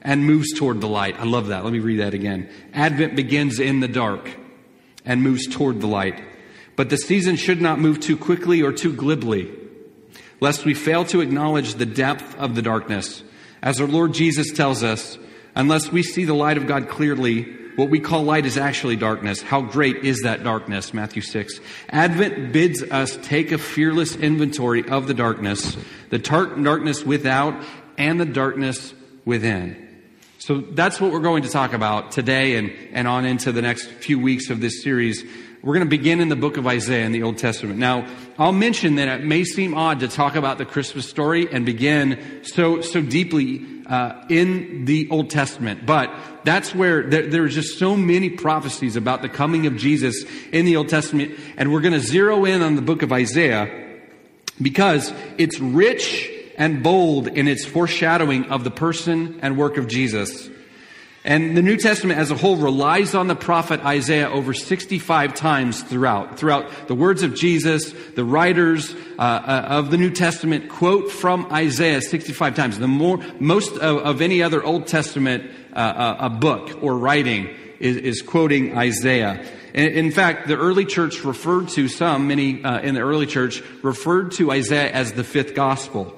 and 0.00 0.24
moves 0.24 0.54
toward 0.54 0.80
the 0.80 0.86
light. 0.86 1.18
I 1.18 1.24
love 1.24 1.48
that. 1.48 1.64
Let 1.64 1.72
me 1.72 1.80
read 1.80 1.98
that 1.98 2.14
again. 2.14 2.48
Advent 2.72 3.16
begins 3.16 3.58
in 3.58 3.80
the 3.80 3.88
dark 3.88 4.30
and 5.04 5.24
moves 5.24 5.48
toward 5.48 5.80
the 5.80 5.88
light. 5.88 6.22
But 6.76 6.90
the 6.90 6.98
season 6.98 7.34
should 7.34 7.60
not 7.60 7.80
move 7.80 7.98
too 7.98 8.16
quickly 8.16 8.62
or 8.62 8.70
too 8.70 8.92
glibly, 8.92 9.52
lest 10.40 10.64
we 10.64 10.74
fail 10.74 11.04
to 11.06 11.20
acknowledge 11.20 11.74
the 11.74 11.86
depth 11.86 12.36
of 12.36 12.54
the 12.54 12.62
darkness. 12.62 13.22
As 13.62 13.80
our 13.80 13.86
Lord 13.86 14.14
Jesus 14.14 14.52
tells 14.52 14.82
us, 14.82 15.18
unless 15.54 15.90
we 15.90 16.02
see 16.02 16.24
the 16.24 16.34
light 16.34 16.56
of 16.56 16.66
God 16.66 16.88
clearly, 16.88 17.42
what 17.76 17.90
we 17.90 18.00
call 18.00 18.22
light 18.22 18.46
is 18.46 18.56
actually 18.56 18.96
darkness. 18.96 19.42
How 19.42 19.60
great 19.60 19.96
is 19.98 20.22
that 20.22 20.42
darkness? 20.42 20.94
Matthew 20.94 21.22
6. 21.22 21.60
Advent 21.90 22.52
bids 22.52 22.82
us 22.82 23.18
take 23.22 23.52
a 23.52 23.58
fearless 23.58 24.16
inventory 24.16 24.88
of 24.88 25.06
the 25.06 25.14
darkness, 25.14 25.76
the 26.10 26.18
darkness 26.18 27.04
without 27.04 27.62
and 27.98 28.20
the 28.20 28.24
darkness 28.24 28.94
within. 29.24 29.82
So 30.38 30.60
that's 30.60 31.00
what 31.00 31.12
we're 31.12 31.20
going 31.20 31.42
to 31.42 31.48
talk 31.48 31.72
about 31.72 32.12
today 32.12 32.56
and, 32.56 32.70
and 32.92 33.08
on 33.08 33.24
into 33.24 33.52
the 33.52 33.62
next 33.62 33.86
few 33.86 34.18
weeks 34.18 34.48
of 34.48 34.60
this 34.60 34.82
series. 34.82 35.24
We're 35.66 35.74
going 35.74 35.84
to 35.84 35.90
begin 35.90 36.20
in 36.20 36.28
the 36.28 36.36
book 36.36 36.58
of 36.58 36.66
Isaiah 36.68 37.04
in 37.06 37.10
the 37.10 37.24
Old 37.24 37.38
Testament. 37.38 37.80
Now, 37.80 38.06
I'll 38.38 38.52
mention 38.52 38.94
that 38.96 39.08
it 39.08 39.24
may 39.24 39.42
seem 39.42 39.74
odd 39.74 39.98
to 39.98 40.06
talk 40.06 40.36
about 40.36 40.58
the 40.58 40.64
Christmas 40.64 41.08
story 41.08 41.52
and 41.52 41.66
begin 41.66 42.44
so, 42.44 42.82
so 42.82 43.02
deeply 43.02 43.66
uh, 43.84 44.26
in 44.28 44.84
the 44.84 45.10
Old 45.10 45.28
Testament, 45.28 45.84
but 45.84 46.14
that's 46.44 46.72
where 46.72 47.10
there, 47.10 47.26
there's 47.26 47.56
just 47.56 47.80
so 47.80 47.96
many 47.96 48.30
prophecies 48.30 48.94
about 48.94 49.22
the 49.22 49.28
coming 49.28 49.66
of 49.66 49.76
Jesus 49.76 50.24
in 50.52 50.66
the 50.66 50.76
Old 50.76 50.88
Testament, 50.88 51.36
and 51.56 51.72
we're 51.72 51.80
going 51.80 51.94
to 51.94 52.00
zero 52.00 52.44
in 52.44 52.62
on 52.62 52.76
the 52.76 52.82
book 52.82 53.02
of 53.02 53.12
Isaiah 53.12 53.98
because 54.62 55.12
it's 55.36 55.58
rich 55.58 56.30
and 56.56 56.84
bold 56.84 57.26
in 57.26 57.48
its 57.48 57.64
foreshadowing 57.64 58.44
of 58.50 58.62
the 58.62 58.70
person 58.70 59.40
and 59.42 59.58
work 59.58 59.78
of 59.78 59.88
Jesus. 59.88 60.48
And 61.26 61.56
the 61.56 61.62
New 61.62 61.76
Testament 61.76 62.20
as 62.20 62.30
a 62.30 62.36
whole 62.36 62.54
relies 62.54 63.12
on 63.16 63.26
the 63.26 63.34
prophet 63.34 63.84
Isaiah 63.84 64.30
over 64.30 64.54
65 64.54 65.34
times 65.34 65.82
throughout. 65.82 66.38
Throughout 66.38 66.86
the 66.86 66.94
words 66.94 67.24
of 67.24 67.34
Jesus, 67.34 67.92
the 68.14 68.24
writers 68.24 68.94
uh, 69.18 69.22
uh, 69.22 69.66
of 69.70 69.90
the 69.90 69.98
New 69.98 70.10
Testament 70.10 70.68
quote 70.68 71.10
from 71.10 71.48
Isaiah 71.50 72.00
65 72.00 72.54
times. 72.54 72.78
The 72.78 72.86
more, 72.86 73.18
most 73.40 73.72
of, 73.72 73.98
of 73.98 74.22
any 74.22 74.40
other 74.40 74.62
Old 74.62 74.86
Testament 74.86 75.50
uh, 75.72 75.78
uh 75.78 76.16
a 76.20 76.30
book 76.30 76.80
or 76.80 76.96
writing 76.96 77.48
is, 77.80 77.96
is 77.96 78.22
quoting 78.22 78.78
Isaiah. 78.78 79.44
In 79.74 80.12
fact, 80.12 80.46
the 80.46 80.56
early 80.56 80.84
church 80.84 81.24
referred 81.24 81.70
to 81.70 81.88
some, 81.88 82.28
many 82.28 82.62
uh, 82.62 82.80
in 82.80 82.94
the 82.94 83.00
early 83.00 83.26
church, 83.26 83.62
referred 83.82 84.30
to 84.32 84.52
Isaiah 84.52 84.92
as 84.92 85.12
the 85.12 85.24
fifth 85.24 85.56
gospel. 85.56 86.16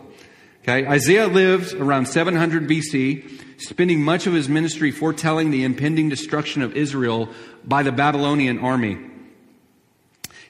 Okay, 0.62 0.86
Isaiah 0.86 1.28
lived 1.28 1.72
around 1.72 2.06
700 2.06 2.68
BC, 2.68 3.47
spending 3.58 4.02
much 4.02 4.26
of 4.26 4.32
his 4.32 4.48
ministry 4.48 4.90
foretelling 4.90 5.50
the 5.50 5.64
impending 5.64 6.08
destruction 6.08 6.62
of 6.62 6.76
Israel 6.76 7.28
by 7.64 7.82
the 7.82 7.92
Babylonian 7.92 8.58
army. 8.58 8.98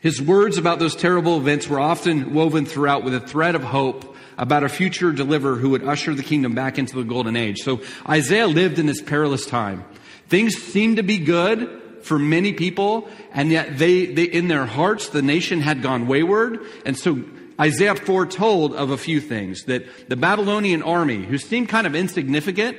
His 0.00 0.22
words 0.22 0.58
about 0.58 0.78
those 0.78 0.94
terrible 0.94 1.38
events 1.38 1.66
were 1.68 1.80
often 1.80 2.32
woven 2.32 2.66
throughout 2.66 3.02
with 3.02 3.14
a 3.14 3.20
thread 3.20 3.54
of 3.54 3.64
hope 3.64 4.14
about 4.36 4.62
a 4.62 4.68
future 4.68 5.10
deliverer 5.10 5.56
who 5.56 5.70
would 5.70 5.82
usher 5.82 6.14
the 6.14 6.22
kingdom 6.22 6.54
back 6.54 6.78
into 6.78 6.94
the 6.94 7.02
golden 7.02 7.34
age. 7.34 7.58
So 7.58 7.80
Isaiah 8.08 8.46
lived 8.46 8.78
in 8.78 8.86
this 8.86 9.02
perilous 9.02 9.44
time. 9.44 9.84
Things 10.28 10.54
seemed 10.56 10.98
to 10.98 11.02
be 11.02 11.18
good 11.18 12.02
for 12.02 12.18
many 12.18 12.52
people, 12.52 13.08
and 13.32 13.50
yet 13.50 13.78
they, 13.78 14.06
they 14.06 14.24
in 14.24 14.46
their 14.46 14.66
hearts, 14.66 15.08
the 15.08 15.22
nation 15.22 15.60
had 15.60 15.82
gone 15.82 16.06
wayward. 16.06 16.60
And 16.86 16.96
so 16.96 17.24
Isaiah 17.60 17.96
foretold 17.96 18.74
of 18.74 18.90
a 18.90 18.96
few 18.96 19.20
things 19.20 19.64
that 19.64 20.08
the 20.08 20.16
Babylonian 20.16 20.82
army, 20.82 21.24
who 21.24 21.38
seemed 21.38 21.68
kind 21.68 21.86
of 21.86 21.96
insignificant, 21.96 22.76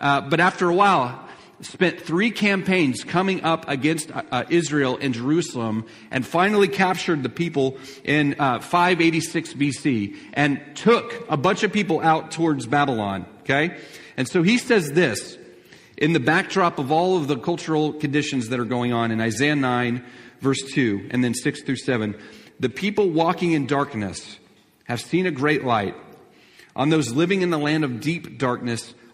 uh, 0.00 0.20
but 0.22 0.40
after 0.40 0.68
a 0.68 0.74
while, 0.74 1.28
spent 1.60 2.00
three 2.00 2.30
campaigns 2.30 3.04
coming 3.04 3.44
up 3.44 3.68
against 3.68 4.10
uh, 4.10 4.22
uh 4.32 4.44
Israel 4.48 4.98
and 5.00 5.12
Jerusalem 5.12 5.84
and 6.10 6.26
finally 6.26 6.68
captured 6.68 7.22
the 7.22 7.28
people 7.28 7.76
in 8.02 8.34
uh, 8.38 8.60
586 8.60 9.54
BC 9.54 10.16
and 10.32 10.60
took 10.74 11.26
a 11.28 11.36
bunch 11.36 11.62
of 11.62 11.72
people 11.72 12.00
out 12.00 12.30
towards 12.30 12.66
Babylon. 12.66 13.26
Okay? 13.40 13.76
And 14.16 14.28
so 14.28 14.42
he 14.42 14.58
says 14.58 14.92
this 14.92 15.36
in 15.96 16.14
the 16.14 16.20
backdrop 16.20 16.78
of 16.78 16.90
all 16.90 17.18
of 17.18 17.28
the 17.28 17.36
cultural 17.36 17.92
conditions 17.92 18.48
that 18.48 18.58
are 18.58 18.64
going 18.64 18.92
on 18.92 19.10
in 19.10 19.20
Isaiah 19.20 19.54
9, 19.54 20.04
verse 20.40 20.62
2, 20.72 21.08
and 21.10 21.22
then 21.22 21.34
6 21.34 21.62
through 21.62 21.76
7. 21.76 22.18
The 22.58 22.70
people 22.70 23.10
walking 23.10 23.52
in 23.52 23.66
darkness 23.66 24.38
have 24.84 25.00
seen 25.00 25.26
a 25.26 25.30
great 25.30 25.64
light. 25.64 25.94
On 26.74 26.88
those 26.88 27.12
living 27.12 27.42
in 27.42 27.50
the 27.50 27.58
land 27.58 27.84
of 27.84 28.00
deep 28.00 28.38
darkness, 28.38 28.94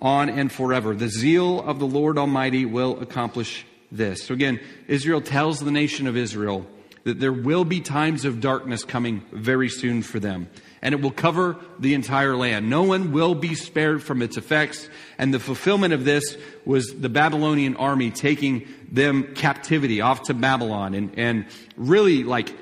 on 0.00 0.28
and 0.28 0.50
forever. 0.50 0.94
The 0.94 1.08
zeal 1.08 1.60
of 1.62 1.78
the 1.78 1.86
Lord 1.86 2.18
Almighty 2.18 2.64
will 2.64 3.00
accomplish 3.00 3.64
this. 3.90 4.24
So 4.24 4.34
again, 4.34 4.60
Isaiah 4.90 5.20
tells 5.20 5.60
the 5.60 5.70
nation 5.70 6.06
of 6.06 6.16
Israel 6.16 6.66
that 7.04 7.20
there 7.20 7.32
will 7.32 7.64
be 7.64 7.80
times 7.80 8.24
of 8.24 8.40
darkness 8.40 8.84
coming 8.84 9.22
very 9.32 9.68
soon 9.68 10.02
for 10.02 10.18
them 10.18 10.48
and 10.82 10.94
it 10.94 11.00
will 11.00 11.10
cover 11.10 11.56
the 11.78 11.94
entire 11.94 12.36
land. 12.36 12.70
No 12.70 12.82
one 12.82 13.12
will 13.12 13.34
be 13.34 13.54
spared 13.54 14.02
from 14.02 14.22
its 14.22 14.36
effects. 14.36 14.88
And 15.18 15.32
the 15.32 15.40
fulfillment 15.40 15.94
of 15.94 16.04
this 16.04 16.36
was 16.64 16.94
the 16.94 17.08
Babylonian 17.08 17.76
army 17.76 18.10
taking 18.10 18.68
them 18.90 19.34
captivity 19.34 20.00
off 20.00 20.24
to 20.24 20.34
Babylon 20.34 20.94
and, 20.94 21.18
and 21.18 21.46
really 21.76 22.22
like 22.22 22.52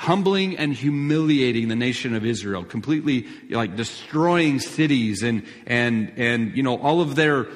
humbling 0.00 0.56
and 0.56 0.72
humiliating 0.72 1.68
the 1.68 1.76
nation 1.76 2.14
of 2.14 2.24
Israel, 2.24 2.64
completely 2.64 3.26
like 3.50 3.76
destroying 3.76 4.58
cities 4.58 5.22
and, 5.22 5.44
and, 5.66 6.10
and, 6.16 6.56
you 6.56 6.62
know, 6.62 6.78
all 6.78 7.02
of 7.02 7.16
their 7.16 7.46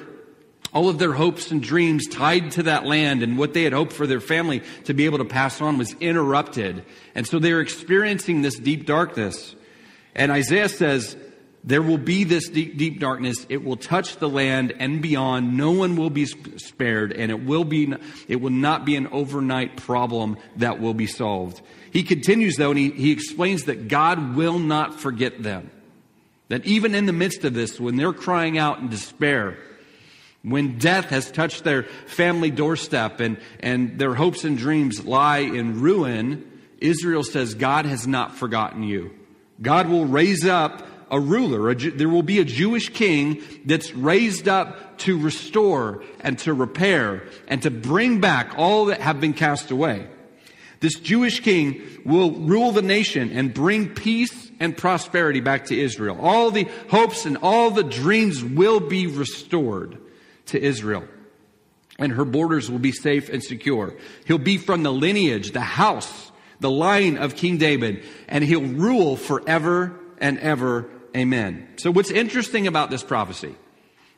all 0.71 0.87
of 0.89 0.99
their 0.99 1.13
hopes 1.13 1.51
and 1.51 1.63
dreams 1.63 2.05
tied 2.05 2.51
to 2.51 2.63
that 2.63 2.85
land 2.85 3.23
and 3.23 3.37
what 3.37 3.53
they 3.53 3.63
had 3.63 3.71
hoped 3.71 3.93
for 3.93 4.05
their 4.05 4.19
family 4.19 4.61
to 4.83 4.93
be 4.93 5.05
able 5.05 5.17
to 5.17 5.25
pass 5.25 5.61
on 5.61 5.77
was 5.77 5.93
interrupted. 6.01 6.83
And 7.15 7.25
so 7.25 7.39
they're 7.39 7.61
experiencing 7.61 8.41
this 8.41 8.59
deep 8.59 8.85
darkness. 8.85 9.55
And 10.13 10.33
Isaiah 10.33 10.67
says, 10.67 11.15
there 11.65 11.81
will 11.81 11.97
be 11.97 12.23
this 12.23 12.47
deep, 12.47 12.77
deep 12.77 12.99
darkness. 12.99 13.43
It 13.49 13.63
will 13.63 13.75
touch 13.75 14.17
the 14.17 14.29
land 14.29 14.73
and 14.77 15.01
beyond. 15.01 15.57
No 15.57 15.71
one 15.71 15.95
will 15.95 16.11
be 16.11 16.27
spared, 16.27 17.11
and 17.11 17.31
it 17.31 17.43
will 17.43 17.63
be, 17.63 17.91
it 18.27 18.35
will 18.35 18.51
not 18.51 18.85
be 18.85 18.95
an 18.95 19.07
overnight 19.07 19.75
problem 19.75 20.37
that 20.57 20.79
will 20.79 20.93
be 20.93 21.07
solved. 21.07 21.61
He 21.91 22.03
continues 22.03 22.57
though, 22.57 22.69
and 22.69 22.77
he, 22.77 22.91
he 22.91 23.11
explains 23.11 23.63
that 23.63 23.87
God 23.87 24.35
will 24.35 24.59
not 24.59 24.99
forget 24.99 25.41
them. 25.41 25.71
That 26.49 26.63
even 26.65 26.93
in 26.93 27.07
the 27.07 27.13
midst 27.13 27.43
of 27.43 27.55
this, 27.55 27.79
when 27.79 27.95
they're 27.95 28.13
crying 28.13 28.59
out 28.59 28.77
in 28.77 28.89
despair, 28.89 29.57
when 30.43 30.77
death 30.77 31.05
has 31.05 31.31
touched 31.31 31.63
their 31.63 31.83
family 32.05 32.51
doorstep 32.51 33.19
and, 33.19 33.39
and 33.59 33.97
their 33.97 34.13
hopes 34.13 34.43
and 34.43 34.55
dreams 34.55 35.03
lie 35.03 35.39
in 35.39 35.81
ruin, 35.81 36.45
Isaiah 36.83 37.23
says, 37.23 37.55
God 37.55 37.87
has 37.87 38.05
not 38.05 38.35
forgotten 38.35 38.83
you. 38.83 39.11
God 39.59 39.89
will 39.89 40.05
raise 40.05 40.45
up 40.45 40.85
a 41.11 41.19
ruler. 41.19 41.69
A, 41.69 41.75
there 41.75 42.09
will 42.09 42.23
be 42.23 42.39
a 42.39 42.45
Jewish 42.45 42.89
king 42.89 43.41
that's 43.65 43.93
raised 43.93 44.47
up 44.47 44.97
to 44.99 45.19
restore 45.19 46.03
and 46.21 46.37
to 46.39 46.53
repair 46.53 47.23
and 47.47 47.61
to 47.63 47.71
bring 47.71 48.19
back 48.19 48.53
all 48.57 48.85
that 48.85 49.01
have 49.01 49.19
been 49.19 49.33
cast 49.33 49.71
away. 49.71 50.07
This 50.79 50.95
Jewish 50.95 51.39
king 51.39 51.81
will 52.05 52.31
rule 52.31 52.71
the 52.71 52.81
nation 52.81 53.31
and 53.31 53.53
bring 53.53 53.89
peace 53.89 54.51
and 54.59 54.77
prosperity 54.77 55.39
back 55.39 55.65
to 55.65 55.79
Israel. 55.79 56.19
All 56.21 56.51
the 56.51 56.67
hopes 56.89 57.25
and 57.25 57.37
all 57.37 57.71
the 57.71 57.83
dreams 57.83 58.43
will 58.43 58.79
be 58.79 59.07
restored 59.07 59.97
to 60.47 60.61
Israel. 60.61 61.05
And 61.97 62.11
her 62.11 62.25
borders 62.25 62.69
will 62.69 62.79
be 62.79 62.91
safe 62.91 63.29
and 63.29 63.41
secure. 63.41 63.95
He'll 64.25 64.37
be 64.37 64.57
from 64.57 64.83
the 64.83 64.91
lineage, 64.91 65.51
the 65.51 65.61
house 65.61 66.31
the 66.59 66.71
line 66.71 67.17
of 67.17 67.35
King 67.35 67.57
David, 67.57 68.03
and 68.27 68.43
he'll 68.43 68.61
rule 68.61 69.17
forever 69.17 69.99
and 70.19 70.39
ever. 70.39 70.89
Amen. 71.15 71.67
So 71.77 71.91
what's 71.91 72.11
interesting 72.11 72.67
about 72.67 72.89
this 72.89 73.01
prophecy, 73.01 73.55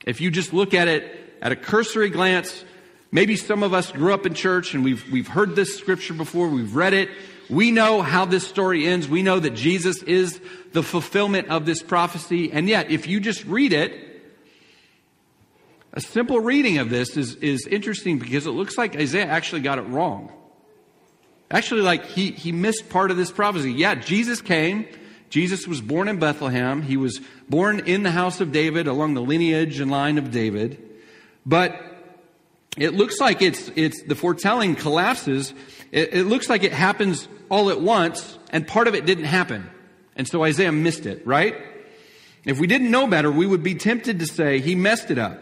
if 0.06 0.20
you 0.20 0.32
just 0.32 0.52
look 0.52 0.74
at 0.74 0.88
it 0.88 1.38
at 1.44 1.52
a 1.52 1.56
cursory 1.56 2.10
glance, 2.10 2.66
maybe 3.12 3.36
some 3.36 3.62
of 3.62 3.74
us 3.74 3.92
grew 3.92 4.14
up 4.14 4.26
in 4.26 4.34
church 4.34 4.74
and 4.74 4.84
we've, 4.84 5.10
we've 5.12 5.28
heard 5.28 5.56
this 5.56 5.78
scripture 5.78 6.16
before, 6.16 6.48
we've 6.48 6.76
read 6.76 6.96
it, 6.96 7.10
we 7.50 7.72
know 7.72 8.02
how 8.02 8.26
this 8.26 8.48
story 8.48 8.88
ends. 8.88 9.08
We 9.08 9.22
know 9.22 9.40
that 9.40 9.52
Jesus 9.52 10.04
is 10.04 10.42
the 10.74 10.84
fulfillment 10.84 11.50
of 11.50 11.66
this 11.66 11.82
prophecy. 11.82 12.52
And 12.52 12.68
yet, 12.68 12.90
if 12.92 13.08
you 13.08 13.20
just 13.20 13.46
read 13.46 13.74
it, 13.74 14.04
a 15.94 16.02
simple 16.02 16.40
reading 16.40 16.80
of 16.80 16.90
this 16.90 17.16
is, 17.16 17.36
is 17.36 17.66
interesting 17.68 18.20
because 18.20 18.48
it 18.48 18.52
looks 18.52 18.78
like 18.78 18.96
Isaiah 18.96 19.28
actually 19.28 19.62
got 19.62 19.78
it 19.78 19.84
wrong. 19.84 20.32
Actually, 21.50 21.82
like 21.82 22.06
he, 22.06 22.32
he 22.32 22.52
missed 22.52 22.90
part 22.90 23.12
of 23.12 23.18
this 23.18 23.32
prophecy. 23.32 23.72
Yeah, 23.72 23.96
Jesus 23.96 24.42
came. 24.42 24.88
Jesus 25.30 25.68
was 25.68 25.82
born 25.82 26.08
in 26.08 26.20
Bethlehem. 26.20 26.82
He 26.82 26.98
was 26.98 27.20
born 27.50 27.82
in 27.82 28.04
the 28.04 28.12
house 28.12 28.40
of 28.40 28.52
David 28.52 28.88
along 28.88 29.14
the 29.14 29.22
lineage 29.22 29.80
and 29.80 29.92
line 29.92 30.18
of 30.18 30.32
David. 30.32 30.82
But 31.46 31.82
it 32.78 32.94
looks 32.94 33.20
like 33.20 33.42
it's, 33.42 33.70
it's, 33.76 34.04
the 34.04 34.16
foretelling 34.16 34.76
collapses. 34.76 35.54
It, 35.92 36.14
it 36.14 36.24
looks 36.24 36.50
like 36.50 36.64
it 36.64 36.74
happens 36.74 37.28
all 37.50 37.70
at 37.70 37.82
once 37.82 38.38
and 38.52 38.68
part 38.68 38.88
of 38.88 38.96
it 38.96 39.06
didn't 39.06 39.26
happen. 39.26 39.70
And 40.16 40.28
so 40.28 40.44
Isaiah 40.44 40.72
missed 40.72 41.06
it, 41.06 41.26
right? 41.26 41.56
If 42.46 42.60
we 42.60 42.68
didn't 42.68 42.92
know 42.92 43.08
better, 43.08 43.32
we 43.32 43.46
would 43.46 43.64
be 43.64 43.76
tempted 43.76 44.20
to 44.20 44.26
say 44.26 44.60
he 44.60 44.76
messed 44.76 45.12
it 45.12 45.18
up. 45.18 45.42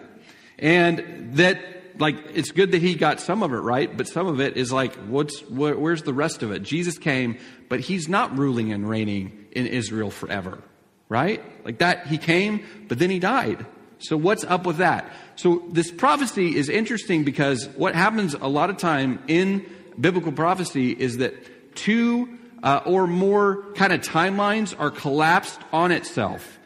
And 0.57 1.33
that 1.35 1.59
like 1.99 2.17
it's 2.33 2.51
good 2.51 2.71
that 2.71 2.81
he 2.81 2.95
got 2.95 3.19
some 3.21 3.43
of 3.43 3.53
it 3.53 3.57
right, 3.57 3.95
but 3.95 4.07
some 4.07 4.27
of 4.27 4.41
it 4.41 4.57
is 4.57 4.71
like, 4.71 4.95
what's 4.95 5.39
wh- 5.41 5.79
where's 5.79 6.03
the 6.03 6.13
rest 6.13 6.43
of 6.43 6.51
it? 6.51 6.63
Jesus 6.63 6.97
came, 6.97 7.37
but 7.69 7.79
he's 7.79 8.09
not 8.09 8.37
ruling 8.37 8.71
and 8.71 8.89
reigning 8.89 9.44
in 9.55 9.65
Israel 9.67 10.11
forever, 10.11 10.61
right? 11.09 11.41
Like 11.65 11.79
that, 11.79 12.07
he 12.07 12.17
came, 12.17 12.65
but 12.87 12.99
then 12.99 13.09
he 13.09 13.19
died. 13.19 13.65
So 13.99 14.17
what's 14.17 14.43
up 14.43 14.65
with 14.65 14.77
that? 14.77 15.11
So 15.35 15.63
this 15.69 15.89
prophecy 15.89 16.55
is 16.55 16.69
interesting 16.69 17.23
because 17.23 17.67
what 17.69 17.95
happens 17.95 18.33
a 18.33 18.47
lot 18.47 18.69
of 18.69 18.77
time 18.77 19.23
in 19.27 19.65
biblical 19.99 20.31
prophecy 20.31 20.91
is 20.91 21.17
that 21.17 21.75
two 21.75 22.37
uh, 22.61 22.81
or 22.85 23.07
more 23.07 23.63
kind 23.73 23.93
of 23.93 24.01
timelines 24.01 24.77
are 24.77 24.91
collapsed 24.91 25.59
on 25.71 25.91
itself. 25.91 26.59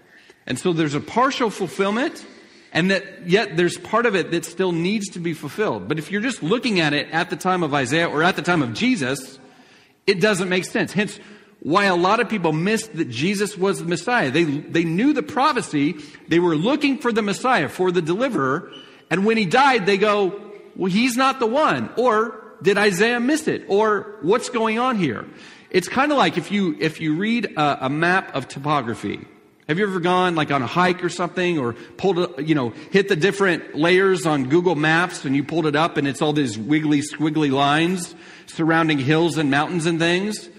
And 0.48 0.58
so 0.58 0.74
there's 0.74 0.96
a 0.96 1.00
partial 1.00 1.50
fulfillment 1.50 2.25
and 2.72 2.91
that 2.91 3.27
yet 3.27 3.58
there's 3.58 3.77
part 3.77 4.05
of 4.05 4.15
it 4.15 4.31
that 4.31 4.46
still 4.46 4.72
needs 4.72 5.10
to 5.10 5.19
be 5.19 5.34
fulfilled. 5.34 5.88
But 5.88 5.98
if 5.98 6.12
you're 6.12 6.22
just 6.22 6.43
looking 6.43 6.79
at 6.79 6.93
it 6.93 7.10
at 7.12 7.29
the 7.29 7.36
time 7.36 7.63
of 7.63 7.74
Isaiah 7.74 8.08
or 8.08 8.24
at 8.24 8.36
the 8.36 8.41
time 8.41 8.62
of 8.62 8.74
Jesus, 8.74 9.39
it 10.05 10.22
doesn't 10.22 10.50
make 10.50 10.65
sense. 10.65 10.91
Hence, 10.91 11.19
why 11.61 11.85
a 11.85 11.95
lot 11.95 12.19
of 12.19 12.29
people 12.29 12.53
missed 12.53 12.95
that 12.95 13.09
Jesus 13.09 13.57
was 13.57 13.79
the 13.79 13.85
Messiah. 13.85 14.31
They, 14.31 14.43
they 14.43 14.83
knew 14.83 15.13
the 15.13 15.23
prophecy. 15.23 15.97
They 16.27 16.39
were 16.39 16.55
looking 16.55 16.99
for 16.99 17.11
the 17.11 17.21
Messiah, 17.21 17.67
for 17.67 17.91
the 17.91 18.01
deliverer. 18.01 18.71
And 19.09 19.25
when 19.25 19.37
he 19.37 19.45
died, 19.45 19.85
they 19.85 19.97
go, 19.97 20.39
well, 20.75 20.91
he's 20.91 21.17
not 21.17 21.39
the 21.39 21.47
one. 21.47 21.89
Or 21.97 22.41
did 22.61 22.77
Isaiah 22.77 23.19
miss 23.19 23.47
it? 23.47 23.65
Or 23.67 24.15
what's 24.21 24.49
going 24.49 24.79
on 24.79 24.97
here? 24.97 25.25
It's 25.69 25.87
kind 25.87 26.11
of 26.11 26.17
like 26.17 26.37
if 26.37 26.51
you, 26.51 26.77
if 26.79 27.01
you 27.01 27.15
read 27.15 27.45
a, 27.57 27.85
a 27.85 27.89
map 27.89 28.35
of 28.35 28.47
topography 28.47 29.25
have 29.69 29.77
you 29.77 29.87
ever 29.87 29.99
gone 29.99 30.33
like 30.33 30.49
on 30.49 30.63
a 30.63 30.67
hike 30.67 31.03
or 31.03 31.09
something 31.09 31.59
or 31.59 31.73
pulled, 31.97 32.17
a, 32.17 32.43
you 32.43 32.55
know, 32.55 32.71
hit 32.89 33.07
the 33.07 33.15
different 33.15 33.75
layers 33.75 34.25
on 34.25 34.49
Google 34.49 34.73
Maps 34.73 35.25
and 35.25 35.35
you 35.35 35.43
pulled 35.43 35.67
it 35.67 35.75
up 35.75 35.95
and 35.97 36.07
it's 36.07 36.23
all 36.23 36.33
these 36.33 36.57
wiggly, 36.57 37.01
squiggly 37.01 37.51
lines 37.51 38.15
surrounding 38.47 38.97
hills 38.97 39.37
and 39.37 39.51
mountains 39.51 39.85
and 39.85 39.99
things? 39.99 40.49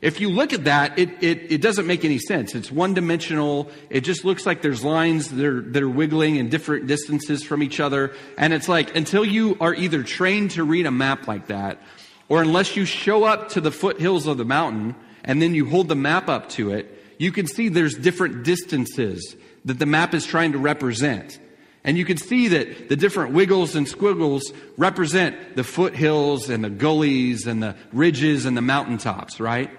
If 0.00 0.20
you 0.20 0.28
look 0.30 0.52
at 0.52 0.64
that, 0.64 0.98
it, 0.98 1.10
it, 1.22 1.52
it 1.52 1.60
doesn't 1.60 1.86
make 1.86 2.04
any 2.04 2.18
sense. 2.18 2.54
It's 2.54 2.70
one 2.70 2.94
dimensional. 2.94 3.68
It 3.90 4.02
just 4.02 4.24
looks 4.24 4.46
like 4.46 4.62
there's 4.62 4.84
lines 4.84 5.30
that 5.30 5.44
are, 5.44 5.60
that 5.60 5.82
are 5.82 5.88
wiggling 5.88 6.36
in 6.36 6.48
different 6.48 6.86
distances 6.86 7.42
from 7.42 7.62
each 7.62 7.80
other. 7.80 8.14
And 8.36 8.52
it's 8.52 8.68
like, 8.68 8.94
until 8.94 9.24
you 9.24 9.56
are 9.60 9.74
either 9.74 10.04
trained 10.04 10.52
to 10.52 10.62
read 10.62 10.86
a 10.86 10.92
map 10.92 11.26
like 11.26 11.48
that, 11.48 11.82
or 12.28 12.42
unless 12.42 12.76
you 12.76 12.84
show 12.84 13.24
up 13.24 13.48
to 13.50 13.60
the 13.60 13.72
foothills 13.72 14.26
of 14.26 14.38
the 14.38 14.44
mountain 14.44 14.94
and 15.24 15.42
then 15.42 15.54
you 15.54 15.68
hold 15.68 15.88
the 15.88 15.96
map 15.96 16.28
up 16.28 16.48
to 16.50 16.70
it, 16.70 16.94
you 17.18 17.32
can 17.32 17.46
see 17.46 17.68
there's 17.68 17.96
different 17.96 18.44
distances 18.44 19.34
that 19.64 19.78
the 19.78 19.86
map 19.86 20.14
is 20.14 20.24
trying 20.24 20.52
to 20.52 20.58
represent. 20.58 21.40
And 21.84 21.96
you 21.96 22.04
can 22.04 22.18
see 22.18 22.48
that 22.48 22.88
the 22.88 22.96
different 22.96 23.32
wiggles 23.32 23.74
and 23.74 23.88
squiggles 23.88 24.52
represent 24.76 25.56
the 25.56 25.64
foothills 25.64 26.50
and 26.50 26.62
the 26.62 26.70
gullies 26.70 27.46
and 27.46 27.62
the 27.62 27.76
ridges 27.92 28.44
and 28.46 28.56
the 28.56 28.62
mountaintops, 28.62 29.40
right? 29.40 29.70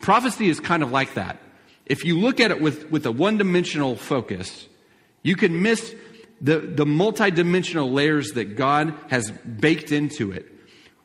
Prophecy 0.00 0.48
is 0.48 0.60
kind 0.60 0.82
of 0.82 0.90
like 0.90 1.14
that. 1.14 1.38
If 1.86 2.04
you 2.04 2.18
look 2.18 2.40
at 2.40 2.50
it 2.50 2.60
with, 2.60 2.90
with 2.90 3.06
a 3.06 3.12
one 3.12 3.38
dimensional 3.38 3.96
focus, 3.96 4.66
you 5.22 5.36
can 5.36 5.62
miss 5.62 5.94
the, 6.40 6.58
the 6.58 6.84
multidimensional 6.84 7.92
layers 7.92 8.32
that 8.32 8.56
God 8.56 8.94
has 9.08 9.30
baked 9.30 9.92
into 9.92 10.32
it. 10.32 10.46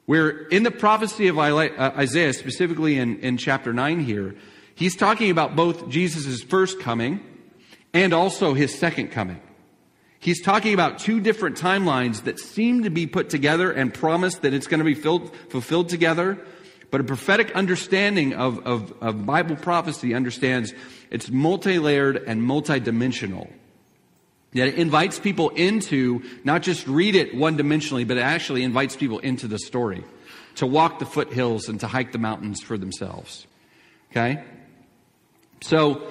Where 0.06 0.30
in 0.30 0.64
the 0.64 0.72
prophecy 0.72 1.28
of 1.28 1.38
uh, 1.38 1.70
Isaiah, 1.98 2.34
specifically 2.34 2.98
in, 2.98 3.20
in 3.20 3.38
chapter 3.38 3.74
9 3.74 4.00
here, 4.00 4.36
He's 4.76 4.98
talking 4.98 5.32
about 5.32 5.56
both 5.56 5.88
Jesus' 5.90 6.44
first 6.44 6.82
coming 6.82 7.22
and 7.94 8.14
also 8.14 8.54
his 8.54 8.78
second 8.78 9.08
coming. 9.08 9.42
He's 10.20 10.42
talking 10.42 10.74
about 10.74 11.00
two 11.00 11.22
different 11.22 11.56
timelines 11.58 12.24
that 12.24 12.40
seem 12.40 12.84
to 12.84 12.90
be 12.90 13.08
put 13.08 13.30
together 13.30 13.72
and 13.72 13.94
promised 13.94 14.42
that 14.42 14.54
it's 14.54 14.68
going 14.68 14.80
to 14.80 14.86
be 14.86 14.94
filled, 14.94 15.34
fulfilled 15.50 15.88
together. 15.88 16.46
But 16.92 17.02
a 17.02 17.04
prophetic 17.04 17.52
understanding 17.56 18.34
of, 18.34 18.60
of, 18.66 18.94
of 19.02 19.26
Bible 19.26 19.56
prophecy 19.56 20.14
understands 20.14 20.74
it's 21.12 21.30
multi-layered 21.30 22.18
and 22.18 22.44
multi-dimensional. 22.44 23.50
That 24.54 24.70
it 24.70 24.76
invites 24.76 25.20
people 25.20 25.50
into, 25.50 26.24
not 26.44 26.62
just 26.62 26.88
read 26.88 27.16
it 27.16 27.36
one 27.36 27.58
dimensionally, 27.58 28.08
but 28.08 28.18
it 28.18 28.22
actually 28.22 28.64
invites 28.64 28.96
people 28.96 29.20
into 29.20 29.48
the 29.48 29.60
story 29.60 30.04
to 30.56 30.66
walk 30.66 31.00
the 31.00 31.06
foothills 31.06 31.68
and 31.68 31.80
to 31.82 31.88
hike 31.88 32.12
the 32.12 32.18
mountains 32.18 32.62
for 32.62 32.78
themselves. 32.78 33.46
Okay? 34.12 34.44
So, 35.62 36.08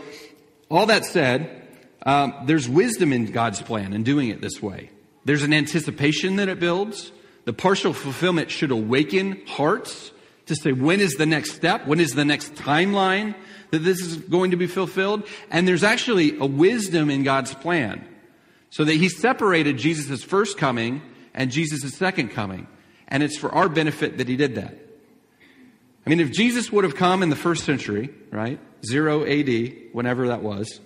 all 0.71 0.87
that 0.87 1.05
said, 1.05 1.69
um, 2.05 2.35
there's 2.45 2.69
wisdom 2.69 3.13
in 3.13 3.31
God's 3.31 3.63
plan 3.63 3.93
in 3.93 4.03
doing 4.03 4.29
it 4.29 4.41
this 4.41 4.61
way. 4.61 4.91
There's 5.25 5.43
an 5.43 5.55
anticipation 5.55 6.37
that 6.37 6.49
it 6.49 6.61
builds. 6.61 7.13
The 7.47 7.53
partial 7.53 7.93
fulfillment 7.93 8.51
should 8.51 8.71
awaken 8.71 9.43
hearts 9.47 10.11
to 10.47 10.55
say, 10.55 10.73
when 10.73 11.01
is 11.01 11.15
the 11.15 11.27
next 11.27 11.53
step? 11.53 11.87
When 11.87 12.01
is 12.01 12.13
the 12.13 12.25
next 12.25 12.55
timeline 12.55 13.35
that 13.71 13.79
this 13.79 14.01
is 14.01 14.17
going 14.17 14.51
to 14.51 14.57
be 14.57 14.67
fulfilled? 14.67 15.27
And 15.51 15.67
there's 15.67 15.85
actually 15.85 16.39
a 16.39 16.47
wisdom 16.47 17.11
in 17.11 17.23
God's 17.23 17.55
plan. 17.55 18.07
So 18.71 18.85
that 18.85 18.95
He 18.95 19.09
separated 19.09 19.79
Jesus' 19.79 20.23
first 20.23 20.59
coming 20.59 21.01
and 21.33 21.51
Jesus' 21.51 21.95
second 21.95 22.31
coming. 22.31 22.67
And 23.09 23.23
it's 23.23 23.39
for 23.39 23.55
our 23.55 23.69
benefit 23.69 24.19
that 24.19 24.29
He 24.29 24.37
did 24.37 24.57
that. 24.57 24.77
I 26.07 26.11
mean, 26.11 26.21
if 26.21 26.33
Jesus 26.33 26.71
would 26.71 26.85
have 26.85 26.97
come 26.97 27.23
in 27.23 27.31
the 27.31 27.37
first 27.37 27.65
century, 27.65 28.11
right? 28.31 28.59
Zero 28.85 29.25
AD, 29.25 29.73
whenever 29.93 30.29
that 30.29 30.43
was, 30.43 30.81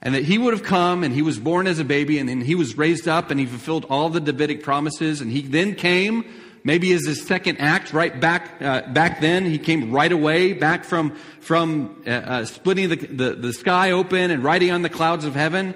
and 0.00 0.14
that 0.14 0.24
he 0.24 0.36
would 0.36 0.52
have 0.52 0.64
come 0.64 1.04
and 1.04 1.14
he 1.14 1.22
was 1.22 1.38
born 1.38 1.66
as 1.66 1.78
a 1.78 1.84
baby 1.84 2.18
and 2.18 2.28
then 2.28 2.40
he 2.40 2.56
was 2.56 2.76
raised 2.76 3.06
up 3.06 3.30
and 3.30 3.38
he 3.38 3.46
fulfilled 3.46 3.86
all 3.88 4.08
the 4.08 4.20
Davidic 4.20 4.62
promises 4.62 5.20
and 5.20 5.30
he 5.30 5.42
then 5.42 5.76
came 5.76 6.24
maybe 6.64 6.92
as 6.92 7.06
his 7.06 7.22
second 7.26 7.58
act 7.58 7.92
right 7.92 8.20
back 8.20 8.60
uh, 8.60 8.82
back 8.92 9.20
then 9.20 9.44
he 9.44 9.58
came 9.58 9.92
right 9.92 10.12
away 10.12 10.52
back 10.52 10.84
from 10.84 11.16
from 11.40 12.02
uh, 12.06 12.10
uh, 12.10 12.44
splitting 12.44 12.88
the, 12.88 12.96
the, 12.96 13.34
the 13.34 13.52
sky 13.52 13.90
open 13.90 14.30
and 14.30 14.44
riding 14.44 14.70
on 14.70 14.82
the 14.82 14.88
clouds 14.88 15.24
of 15.24 15.34
heaven. 15.34 15.74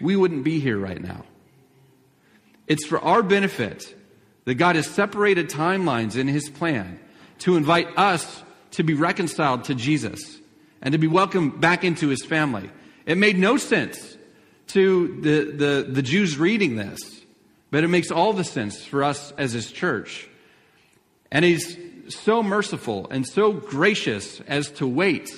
We 0.00 0.16
wouldn't 0.16 0.44
be 0.44 0.58
here 0.58 0.78
right 0.78 1.00
now. 1.00 1.24
It's 2.66 2.86
for 2.86 2.98
our 3.00 3.22
benefit 3.22 3.94
that 4.44 4.54
god 4.54 4.76
has 4.76 4.86
separated 4.86 5.48
timelines 5.48 6.16
in 6.16 6.28
his 6.28 6.48
plan 6.48 6.98
to 7.40 7.56
invite 7.56 7.88
us 7.96 8.42
to 8.72 8.82
be 8.82 8.94
reconciled 8.94 9.64
to 9.64 9.74
jesus 9.74 10.38
and 10.82 10.92
to 10.92 10.98
be 10.98 11.06
welcomed 11.06 11.60
back 11.60 11.84
into 11.84 12.08
his 12.08 12.24
family. 12.24 12.68
It 13.06 13.16
made 13.16 13.38
no 13.38 13.56
sense 13.56 14.16
to 14.68 15.20
the, 15.20 15.52
the, 15.52 15.86
the 15.88 16.02
Jews 16.02 16.36
reading 16.36 16.76
this, 16.76 17.21
but 17.72 17.82
it 17.82 17.88
makes 17.88 18.10
all 18.10 18.34
the 18.34 18.44
sense 18.44 18.84
for 18.84 19.02
us 19.02 19.32
as 19.38 19.52
his 19.52 19.72
church. 19.72 20.28
And 21.32 21.42
he's 21.42 21.78
so 22.08 22.42
merciful 22.42 23.08
and 23.10 23.26
so 23.26 23.50
gracious 23.50 24.40
as 24.46 24.70
to 24.72 24.86
wait 24.86 25.30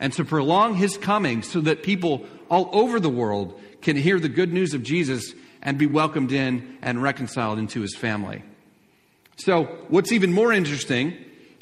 and 0.00 0.10
to 0.14 0.24
prolong 0.24 0.74
his 0.74 0.96
coming 0.96 1.42
so 1.42 1.60
that 1.60 1.82
people 1.82 2.26
all 2.50 2.70
over 2.72 2.98
the 2.98 3.10
world 3.10 3.60
can 3.82 3.96
hear 3.96 4.18
the 4.18 4.30
good 4.30 4.50
news 4.50 4.72
of 4.72 4.82
Jesus 4.82 5.34
and 5.60 5.76
be 5.76 5.84
welcomed 5.84 6.32
in 6.32 6.78
and 6.80 7.02
reconciled 7.02 7.58
into 7.58 7.82
his 7.82 7.94
family. 7.94 8.42
So, 9.36 9.64
what's 9.88 10.10
even 10.10 10.32
more 10.32 10.54
interesting 10.54 11.14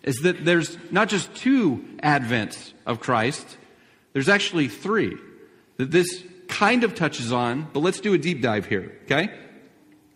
is 0.04 0.18
that 0.18 0.44
there's 0.44 0.78
not 0.92 1.08
just 1.08 1.34
two 1.34 1.84
advents 2.00 2.72
of 2.86 3.00
Christ, 3.00 3.56
there's 4.12 4.28
actually 4.28 4.68
three 4.68 5.16
that 5.78 5.90
this 5.90 6.22
kind 6.46 6.84
of 6.84 6.94
touches 6.94 7.32
on, 7.32 7.68
but 7.72 7.80
let's 7.80 8.00
do 8.00 8.14
a 8.14 8.18
deep 8.18 8.40
dive 8.40 8.66
here, 8.66 8.92
okay? 9.06 9.30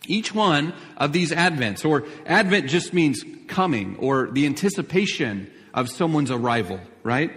Each 0.07 0.33
one 0.33 0.73
of 0.97 1.13
these 1.13 1.31
advents, 1.31 1.85
or 1.85 2.05
advent 2.25 2.69
just 2.69 2.93
means 2.93 3.23
coming, 3.47 3.95
or 3.97 4.29
the 4.31 4.45
anticipation 4.45 5.51
of 5.73 5.89
someone's 5.89 6.31
arrival, 6.31 6.79
right? 7.03 7.31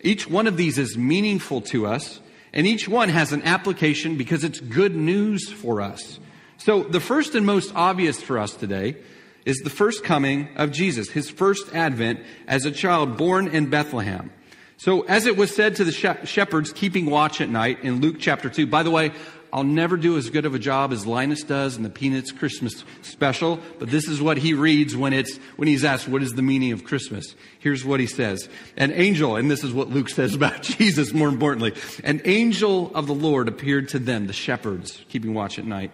Each 0.00 0.28
one 0.28 0.46
of 0.46 0.56
these 0.56 0.78
is 0.78 0.96
meaningful 0.96 1.60
to 1.62 1.86
us, 1.86 2.20
and 2.52 2.66
each 2.66 2.88
one 2.88 3.08
has 3.08 3.32
an 3.32 3.42
application 3.42 4.16
because 4.16 4.44
it's 4.44 4.60
good 4.60 4.94
news 4.94 5.50
for 5.50 5.80
us. 5.80 6.18
So 6.58 6.82
the 6.82 7.00
first 7.00 7.34
and 7.34 7.46
most 7.46 7.72
obvious 7.74 8.20
for 8.20 8.38
us 8.38 8.54
today 8.54 8.96
is 9.44 9.56
the 9.58 9.70
first 9.70 10.04
coming 10.04 10.48
of 10.56 10.70
Jesus, 10.70 11.10
his 11.10 11.30
first 11.30 11.74
advent 11.74 12.20
as 12.46 12.64
a 12.64 12.70
child 12.70 13.16
born 13.16 13.48
in 13.48 13.70
Bethlehem. 13.70 14.30
So, 14.76 15.02
as 15.02 15.26
it 15.26 15.36
was 15.36 15.54
said 15.54 15.76
to 15.76 15.84
the 15.84 15.92
shepherds 15.92 16.72
keeping 16.72 17.04
watch 17.04 17.42
at 17.42 17.50
night 17.50 17.80
in 17.82 18.00
Luke 18.00 18.16
chapter 18.18 18.48
2, 18.48 18.66
by 18.66 18.82
the 18.82 18.90
way, 18.90 19.12
I'll 19.52 19.64
never 19.64 19.96
do 19.96 20.16
as 20.16 20.30
good 20.30 20.46
of 20.46 20.54
a 20.54 20.58
job 20.58 20.92
as 20.92 21.06
Linus 21.06 21.42
does 21.42 21.76
in 21.76 21.82
the 21.82 21.90
Peanuts 21.90 22.30
Christmas 22.30 22.84
special, 23.02 23.58
but 23.78 23.90
this 23.90 24.06
is 24.06 24.22
what 24.22 24.38
he 24.38 24.54
reads 24.54 24.96
when 24.96 25.12
it's, 25.12 25.38
when 25.56 25.66
he's 25.66 25.84
asked, 25.84 26.08
what 26.08 26.22
is 26.22 26.34
the 26.34 26.42
meaning 26.42 26.72
of 26.72 26.84
Christmas? 26.84 27.34
Here's 27.58 27.84
what 27.84 27.98
he 27.98 28.06
says. 28.06 28.48
An 28.76 28.92
angel, 28.92 29.36
and 29.36 29.50
this 29.50 29.64
is 29.64 29.72
what 29.72 29.90
Luke 29.90 30.08
says 30.08 30.34
about 30.34 30.62
Jesus 30.78 31.12
more 31.12 31.28
importantly, 31.28 31.74
an 32.04 32.20
angel 32.24 32.94
of 32.94 33.06
the 33.06 33.14
Lord 33.14 33.48
appeared 33.48 33.88
to 33.90 33.98
them, 33.98 34.26
the 34.26 34.32
shepherds 34.32 35.04
keeping 35.08 35.34
watch 35.34 35.58
at 35.58 35.66
night, 35.66 35.90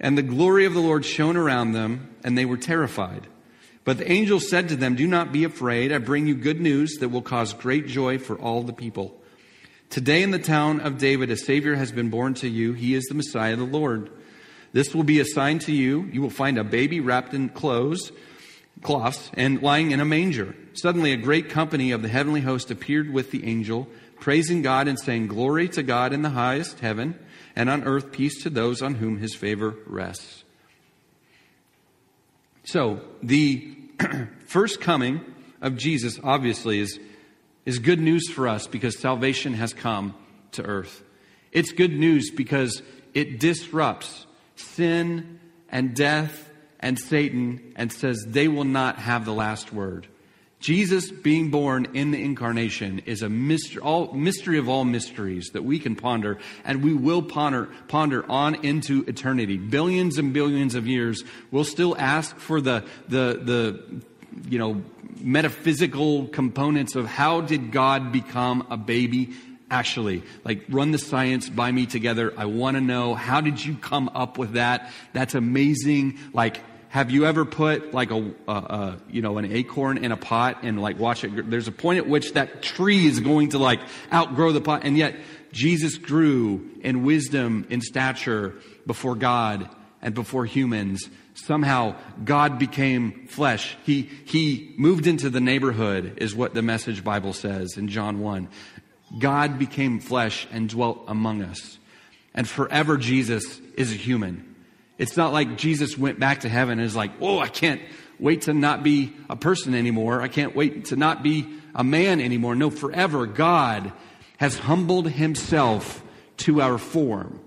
and 0.00 0.18
the 0.18 0.22
glory 0.22 0.64
of 0.64 0.74
the 0.74 0.80
Lord 0.80 1.04
shone 1.04 1.36
around 1.36 1.72
them, 1.72 2.14
and 2.24 2.36
they 2.36 2.44
were 2.44 2.56
terrified. 2.56 3.26
But 3.84 3.98
the 3.98 4.10
angel 4.10 4.40
said 4.40 4.68
to 4.70 4.76
them, 4.76 4.96
Do 4.96 5.06
not 5.06 5.30
be 5.30 5.44
afraid. 5.44 5.92
I 5.92 5.98
bring 5.98 6.26
you 6.26 6.34
good 6.34 6.60
news 6.60 6.96
that 6.96 7.10
will 7.10 7.22
cause 7.22 7.52
great 7.52 7.86
joy 7.86 8.18
for 8.18 8.36
all 8.36 8.64
the 8.64 8.72
people. 8.72 9.16
Today 9.90 10.22
in 10.22 10.30
the 10.30 10.38
town 10.38 10.80
of 10.80 10.98
David, 10.98 11.30
a 11.30 11.36
Savior 11.36 11.76
has 11.76 11.92
been 11.92 12.10
born 12.10 12.34
to 12.34 12.48
you. 12.48 12.72
He 12.72 12.94
is 12.94 13.04
the 13.04 13.14
Messiah, 13.14 13.56
the 13.56 13.64
Lord. 13.64 14.10
This 14.72 14.94
will 14.94 15.04
be 15.04 15.20
a 15.20 15.24
sign 15.24 15.58
to 15.60 15.72
you. 15.72 16.02
You 16.12 16.20
will 16.20 16.30
find 16.30 16.58
a 16.58 16.64
baby 16.64 17.00
wrapped 17.00 17.32
in 17.32 17.48
clothes, 17.48 18.12
cloths, 18.82 19.30
and 19.34 19.62
lying 19.62 19.92
in 19.92 20.00
a 20.00 20.04
manger. 20.04 20.54
Suddenly, 20.74 21.12
a 21.12 21.16
great 21.16 21.48
company 21.48 21.92
of 21.92 22.02
the 22.02 22.08
heavenly 22.08 22.42
host 22.42 22.70
appeared 22.70 23.10
with 23.10 23.30
the 23.30 23.46
angel, 23.46 23.88
praising 24.20 24.60
God 24.60 24.88
and 24.88 24.98
saying, 24.98 25.28
Glory 25.28 25.68
to 25.70 25.82
God 25.82 26.12
in 26.12 26.22
the 26.22 26.30
highest 26.30 26.80
heaven, 26.80 27.18
and 27.54 27.70
on 27.70 27.84
earth 27.84 28.12
peace 28.12 28.42
to 28.42 28.50
those 28.50 28.82
on 28.82 28.96
whom 28.96 29.18
his 29.18 29.34
favor 29.34 29.76
rests. 29.86 30.44
So, 32.64 33.00
the 33.22 33.74
first 34.46 34.80
coming 34.80 35.20
of 35.62 35.76
Jesus, 35.76 36.18
obviously, 36.22 36.80
is, 36.80 36.98
is 37.66 37.80
good 37.80 38.00
news 38.00 38.30
for 38.30 38.48
us 38.48 38.66
because 38.66 38.98
salvation 38.98 39.52
has 39.54 39.74
come 39.74 40.14
to 40.52 40.64
earth. 40.64 41.02
It's 41.52 41.72
good 41.72 41.92
news 41.92 42.30
because 42.30 42.82
it 43.12 43.38
disrupts 43.40 44.26
sin 44.54 45.40
and 45.68 45.94
death 45.94 46.50
and 46.80 46.98
Satan 46.98 47.72
and 47.76 47.92
says 47.92 48.24
they 48.26 48.48
will 48.48 48.64
not 48.64 48.98
have 48.98 49.24
the 49.24 49.32
last 49.32 49.72
word. 49.72 50.06
Jesus 50.58 51.10
being 51.10 51.50
born 51.50 51.86
in 51.92 52.12
the 52.12 52.22
incarnation 52.22 53.00
is 53.00 53.22
a 53.22 53.28
mystery, 53.28 53.80
all, 53.82 54.12
mystery 54.12 54.58
of 54.58 54.68
all 54.68 54.84
mysteries 54.84 55.50
that 55.52 55.62
we 55.62 55.78
can 55.78 55.94
ponder, 55.94 56.38
and 56.64 56.82
we 56.82 56.94
will 56.94 57.22
ponder, 57.22 57.68
ponder 57.88 58.28
on 58.30 58.54
into 58.64 59.04
eternity. 59.06 59.58
Billions 59.58 60.18
and 60.18 60.32
billions 60.32 60.74
of 60.74 60.86
years. 60.86 61.22
We'll 61.50 61.64
still 61.64 61.94
ask 61.98 62.36
for 62.38 62.60
the, 62.60 62.84
the, 63.08 63.40
the, 63.42 64.02
you 64.48 64.58
know, 64.58 64.82
metaphysical 65.20 66.26
components 66.28 66.94
of 66.94 67.06
how 67.06 67.40
did 67.40 67.72
God 67.72 68.12
become 68.12 68.66
a 68.70 68.76
baby? 68.76 69.32
Actually, 69.68 70.22
like 70.44 70.62
run 70.68 70.92
the 70.92 70.98
science 70.98 71.48
by 71.48 71.72
me 71.72 71.86
together. 71.86 72.32
I 72.36 72.44
want 72.44 72.76
to 72.76 72.80
know 72.80 73.14
how 73.14 73.40
did 73.40 73.64
you 73.64 73.74
come 73.74 74.08
up 74.14 74.38
with 74.38 74.52
that? 74.52 74.92
That's 75.12 75.34
amazing. 75.34 76.18
Like, 76.32 76.60
have 76.88 77.10
you 77.10 77.26
ever 77.26 77.44
put 77.44 77.92
like 77.92 78.12
a, 78.12 78.32
a, 78.46 78.52
a, 78.52 78.98
you 79.10 79.22
know 79.22 79.38
an 79.38 79.52
acorn 79.52 79.98
in 79.98 80.12
a 80.12 80.16
pot 80.16 80.58
and 80.62 80.80
like 80.80 81.00
watch 81.00 81.24
it? 81.24 81.50
There's 81.50 81.66
a 81.66 81.72
point 81.72 81.98
at 81.98 82.08
which 82.08 82.34
that 82.34 82.62
tree 82.62 83.06
is 83.06 83.18
going 83.18 83.50
to 83.50 83.58
like 83.58 83.80
outgrow 84.12 84.52
the 84.52 84.60
pot, 84.60 84.82
and 84.84 84.96
yet 84.96 85.16
Jesus 85.50 85.98
grew 85.98 86.70
in 86.82 87.02
wisdom, 87.02 87.66
in 87.68 87.80
stature 87.80 88.54
before 88.86 89.16
God 89.16 89.68
and 90.00 90.14
before 90.14 90.44
humans. 90.44 91.08
Somehow 91.36 91.96
God 92.24 92.58
became 92.58 93.26
flesh. 93.26 93.76
He 93.84 94.08
he 94.24 94.74
moved 94.78 95.06
into 95.06 95.30
the 95.30 95.40
neighborhood, 95.40 96.14
is 96.16 96.34
what 96.34 96.54
the 96.54 96.62
Message 96.62 97.04
Bible 97.04 97.34
says 97.34 97.76
in 97.76 97.88
John 97.88 98.20
one. 98.20 98.48
God 99.18 99.58
became 99.58 100.00
flesh 100.00 100.48
and 100.50 100.68
dwelt 100.68 101.04
among 101.06 101.42
us, 101.42 101.78
and 102.34 102.48
forever 102.48 102.96
Jesus 102.96 103.60
is 103.76 103.92
a 103.92 103.96
human. 103.96 104.56
It's 104.98 105.16
not 105.16 105.32
like 105.32 105.58
Jesus 105.58 105.98
went 105.98 106.18
back 106.18 106.40
to 106.40 106.48
heaven 106.48 106.78
and 106.78 106.86
is 106.86 106.96
like, 106.96 107.12
oh, 107.20 107.38
I 107.38 107.48
can't 107.48 107.82
wait 108.18 108.42
to 108.42 108.54
not 108.54 108.82
be 108.82 109.12
a 109.28 109.36
person 109.36 109.74
anymore. 109.74 110.22
I 110.22 110.28
can't 110.28 110.56
wait 110.56 110.86
to 110.86 110.96
not 110.96 111.22
be 111.22 111.46
a 111.74 111.84
man 111.84 112.20
anymore. 112.20 112.54
No, 112.54 112.70
forever 112.70 113.26
God 113.26 113.92
has 114.38 114.56
humbled 114.56 115.10
himself 115.10 116.02
to 116.38 116.62
our 116.62 116.78
form. 116.78 117.40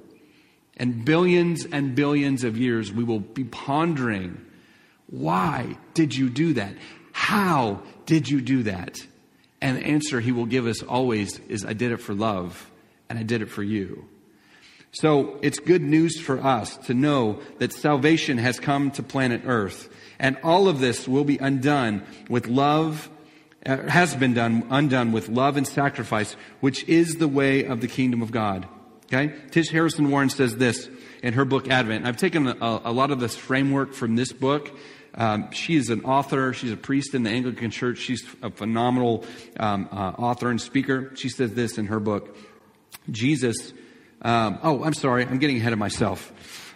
And 0.79 1.03
billions 1.03 1.65
and 1.65 1.93
billions 1.93 2.43
of 2.45 2.57
years 2.57 2.91
we 2.91 3.03
will 3.03 3.19
be 3.19 3.43
pondering, 3.43 4.43
why 5.07 5.77
did 5.93 6.15
you 6.15 6.29
do 6.29 6.53
that? 6.53 6.73
How 7.11 7.83
did 8.05 8.29
you 8.29 8.39
do 8.39 8.63
that? 8.63 8.97
And 9.61 9.77
the 9.77 9.85
answer 9.85 10.21
he 10.21 10.31
will 10.31 10.45
give 10.45 10.65
us 10.65 10.81
always 10.81 11.37
is, 11.49 11.65
I 11.65 11.73
did 11.73 11.91
it 11.91 11.97
for 11.97 12.13
love 12.13 12.71
and 13.09 13.19
I 13.19 13.23
did 13.23 13.41
it 13.41 13.49
for 13.49 13.61
you. 13.61 14.07
So 14.91 15.37
it's 15.41 15.59
good 15.59 15.81
news 15.83 16.19
for 16.19 16.39
us 16.43 16.77
to 16.87 16.93
know 16.93 17.41
that 17.59 17.73
salvation 17.73 18.37
has 18.37 18.59
come 18.59 18.89
to 18.91 19.03
planet 19.03 19.41
Earth. 19.45 19.93
And 20.17 20.37
all 20.43 20.67
of 20.67 20.79
this 20.79 21.07
will 21.07 21.25
be 21.25 21.37
undone 21.37 22.03
with 22.29 22.47
love, 22.47 23.09
uh, 23.65 23.77
has 23.87 24.15
been 24.15 24.33
done, 24.33 24.65
undone 24.69 25.11
with 25.11 25.29
love 25.29 25.57
and 25.57 25.67
sacrifice, 25.67 26.35
which 26.59 26.87
is 26.87 27.17
the 27.17 27.27
way 27.27 27.65
of 27.65 27.81
the 27.81 27.87
kingdom 27.87 28.21
of 28.21 28.31
God. 28.31 28.67
Okay? 29.11 29.33
Tish 29.51 29.69
Harrison 29.69 30.09
Warren 30.09 30.29
says 30.29 30.55
this 30.55 30.89
in 31.23 31.33
her 31.33 31.45
book 31.45 31.67
Advent. 31.69 32.05
I've 32.05 32.17
taken 32.17 32.47
a, 32.47 32.81
a 32.85 32.91
lot 32.91 33.11
of 33.11 33.19
this 33.19 33.35
framework 33.35 33.93
from 33.93 34.15
this 34.15 34.31
book. 34.31 34.71
Um, 35.15 35.51
she 35.51 35.75
is 35.75 35.89
an 35.89 36.05
author. 36.05 36.53
She's 36.53 36.71
a 36.71 36.77
priest 36.77 37.15
in 37.15 37.23
the 37.23 37.31
Anglican 37.31 37.71
Church. 37.71 37.97
She's 37.97 38.23
a 38.43 38.51
phenomenal 38.51 39.25
um, 39.59 39.89
uh, 39.91 40.11
author 40.17 40.49
and 40.49 40.61
speaker. 40.61 41.11
She 41.15 41.29
says 41.29 41.53
this 41.53 41.77
in 41.77 41.87
her 41.87 41.99
book 41.99 42.37
Jesus. 43.09 43.73
Um, 44.21 44.59
oh, 44.63 44.83
I'm 44.83 44.93
sorry. 44.93 45.25
I'm 45.25 45.39
getting 45.39 45.57
ahead 45.57 45.73
of 45.73 45.79
myself. 45.79 46.31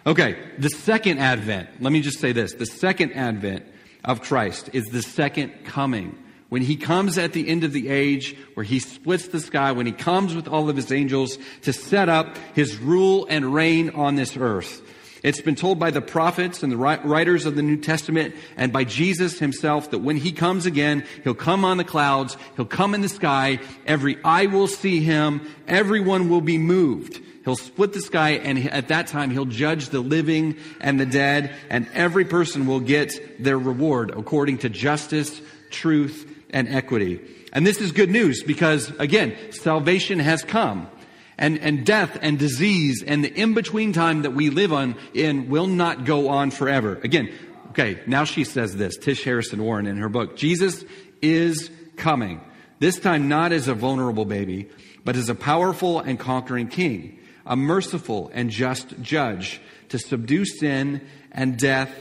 Okay, 0.06 0.36
the 0.58 0.68
second 0.68 1.18
advent. 1.18 1.68
Let 1.80 1.92
me 1.92 2.00
just 2.00 2.18
say 2.18 2.32
this. 2.32 2.54
The 2.54 2.66
second 2.66 3.12
advent 3.12 3.64
of 4.04 4.20
Christ 4.20 4.70
is 4.72 4.84
the 4.86 5.02
second 5.02 5.64
coming. 5.64 6.18
When 6.54 6.62
he 6.62 6.76
comes 6.76 7.18
at 7.18 7.32
the 7.32 7.48
end 7.48 7.64
of 7.64 7.72
the 7.72 7.88
age, 7.88 8.36
where 8.54 8.62
he 8.62 8.78
splits 8.78 9.26
the 9.26 9.40
sky, 9.40 9.72
when 9.72 9.86
he 9.86 9.92
comes 9.92 10.36
with 10.36 10.46
all 10.46 10.68
of 10.68 10.76
his 10.76 10.92
angels 10.92 11.36
to 11.62 11.72
set 11.72 12.08
up 12.08 12.38
his 12.54 12.76
rule 12.76 13.26
and 13.28 13.52
reign 13.52 13.90
on 13.90 14.14
this 14.14 14.36
earth. 14.36 14.80
It's 15.24 15.40
been 15.40 15.56
told 15.56 15.80
by 15.80 15.90
the 15.90 16.00
prophets 16.00 16.62
and 16.62 16.70
the 16.70 16.76
writers 16.76 17.44
of 17.44 17.56
the 17.56 17.62
New 17.62 17.78
Testament 17.78 18.36
and 18.56 18.72
by 18.72 18.84
Jesus 18.84 19.40
himself 19.40 19.90
that 19.90 19.98
when 19.98 20.16
he 20.16 20.30
comes 20.30 20.64
again, 20.64 21.04
he'll 21.24 21.34
come 21.34 21.64
on 21.64 21.76
the 21.76 21.82
clouds, 21.82 22.36
he'll 22.54 22.66
come 22.66 22.94
in 22.94 23.00
the 23.00 23.08
sky, 23.08 23.58
every 23.84 24.16
eye 24.22 24.46
will 24.46 24.68
see 24.68 25.00
him, 25.00 25.40
everyone 25.66 26.28
will 26.28 26.40
be 26.40 26.56
moved. 26.56 27.20
He'll 27.44 27.56
split 27.56 27.94
the 27.94 28.00
sky 28.00 28.34
and 28.34 28.70
at 28.70 28.86
that 28.86 29.08
time 29.08 29.30
he'll 29.30 29.44
judge 29.44 29.88
the 29.88 29.98
living 29.98 30.56
and 30.80 31.00
the 31.00 31.06
dead 31.06 31.52
and 31.68 31.88
every 31.94 32.24
person 32.24 32.68
will 32.68 32.78
get 32.78 33.42
their 33.42 33.58
reward 33.58 34.12
according 34.16 34.58
to 34.58 34.68
justice, 34.68 35.42
truth, 35.70 36.30
and 36.54 36.68
equity. 36.68 37.20
And 37.52 37.66
this 37.66 37.82
is 37.82 37.92
good 37.92 38.10
news 38.10 38.42
because 38.42 38.90
again, 38.98 39.36
salvation 39.50 40.18
has 40.18 40.42
come. 40.42 40.88
And, 41.36 41.58
and 41.58 41.84
death 41.84 42.16
and 42.22 42.38
disease 42.38 43.02
and 43.02 43.24
the 43.24 43.28
in-between 43.28 43.92
time 43.92 44.22
that 44.22 44.30
we 44.30 44.50
live 44.50 44.72
on 44.72 44.94
in 45.14 45.50
will 45.50 45.66
not 45.66 46.04
go 46.04 46.28
on 46.28 46.52
forever. 46.52 47.00
Again, 47.02 47.34
okay, 47.70 48.00
now 48.06 48.22
she 48.22 48.44
says 48.44 48.76
this, 48.76 48.96
Tish 48.96 49.24
Harrison 49.24 49.60
Warren 49.60 49.86
in 49.86 49.96
her 49.96 50.08
book, 50.08 50.36
Jesus 50.36 50.84
is 51.20 51.72
coming. 51.96 52.40
This 52.78 53.00
time 53.00 53.28
not 53.28 53.50
as 53.50 53.66
a 53.66 53.74
vulnerable 53.74 54.24
baby, 54.24 54.70
but 55.04 55.16
as 55.16 55.28
a 55.28 55.34
powerful 55.34 55.98
and 55.98 56.20
conquering 56.20 56.68
king 56.68 57.18
a 57.46 57.56
merciful 57.56 58.30
and 58.32 58.50
just 58.50 59.00
judge 59.02 59.60
to 59.90 59.98
subdue 59.98 60.44
sin 60.44 61.00
and 61.32 61.58
death 61.58 61.92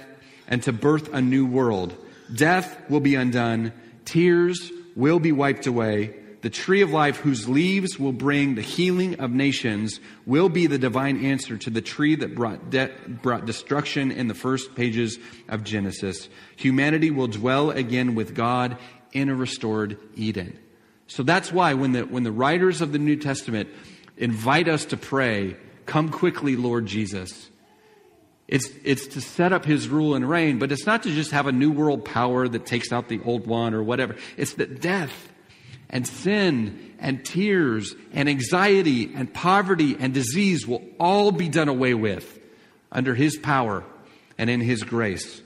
and 0.48 0.64
to 0.64 0.72
birth 0.72 1.14
a 1.14 1.22
new 1.22 1.46
world. 1.46 1.96
Death 2.34 2.78
will 2.90 3.00
be 3.00 3.16
undone. 3.16 3.74
Tears 4.06 4.72
will 4.96 5.20
be 5.20 5.32
wiped 5.32 5.68
away. 5.68 6.16
The 6.42 6.50
tree 6.50 6.82
of 6.82 6.92
life, 6.92 7.18
whose 7.18 7.48
leaves 7.48 7.98
will 7.98 8.12
bring 8.12 8.56
the 8.56 8.62
healing 8.62 9.20
of 9.22 9.32
nations, 9.32 10.02
will 10.26 10.50
be 10.50 10.68
the 10.68 10.78
divine 10.78 11.24
answer 11.26 11.58
to 11.58 11.70
the 11.70 11.82
tree 11.82 12.16
that 12.16 12.36
brought, 12.36 12.70
de- 12.70 12.92
brought 13.08 13.46
destruction 13.46 14.12
in 14.12 14.28
the 14.28 14.34
first 14.34 14.76
pages 14.76 15.18
of 15.48 15.64
Genesis. 15.64 16.28
Humanity 16.58 17.12
will 17.12 17.28
dwell 17.28 17.72
again 17.72 18.14
with 18.14 18.36
God 18.36 18.78
in 19.14 19.30
a 19.30 19.36
restored 19.36 19.98
Eden. 20.16 20.60
So 21.08 21.24
that's 21.24 21.52
why 21.52 21.76
when 21.76 21.94
the, 21.94 22.02
when 22.02 22.24
the 22.24 22.32
writers 22.32 22.82
of 22.82 22.92
the 22.92 23.00
New 23.00 23.16
Testament 23.16 23.70
invite 24.18 24.68
us 24.68 24.84
to 24.86 24.98
pray, 24.98 25.56
Come 25.86 26.10
quickly, 26.10 26.56
Lord 26.56 26.86
Jesus. 26.86 27.50
It's, 28.54 28.70
it's 28.84 29.08
to 29.08 29.22
set 29.22 29.52
up 29.52 29.66
his 29.66 29.88
rule 29.88 30.14
and 30.14 30.30
reign, 30.30 30.60
but 30.60 30.72
it's 30.72 30.86
not 30.86 31.02
to 31.04 31.10
just 31.12 31.32
have 31.32 31.48
a 31.48 31.52
new 31.52 31.72
world 31.72 32.06
power 32.06 32.48
that 32.48 32.68
takes 32.68 32.92
out 32.92 33.10
the 33.10 33.20
old 33.26 33.48
one 33.48 33.74
or 33.74 33.82
whatever. 33.82 34.16
It's 34.38 34.54
that 34.54 34.80
death 34.80 35.32
and 35.90 36.08
sin 36.08 36.94
and 37.00 37.26
tears 37.26 37.96
and 38.12 38.30
anxiety 38.30 39.12
and 39.16 39.34
poverty 39.34 39.98
and 40.00 40.14
disease 40.14 40.68
will 40.68 40.84
all 41.00 41.32
be 41.32 41.50
done 41.50 41.68
away 41.68 41.96
with 41.96 42.40
under 42.92 43.16
his 43.16 43.38
power 43.38 43.84
and 44.38 44.52
in 44.52 44.62
his 44.62 44.84
grace. 44.84 45.42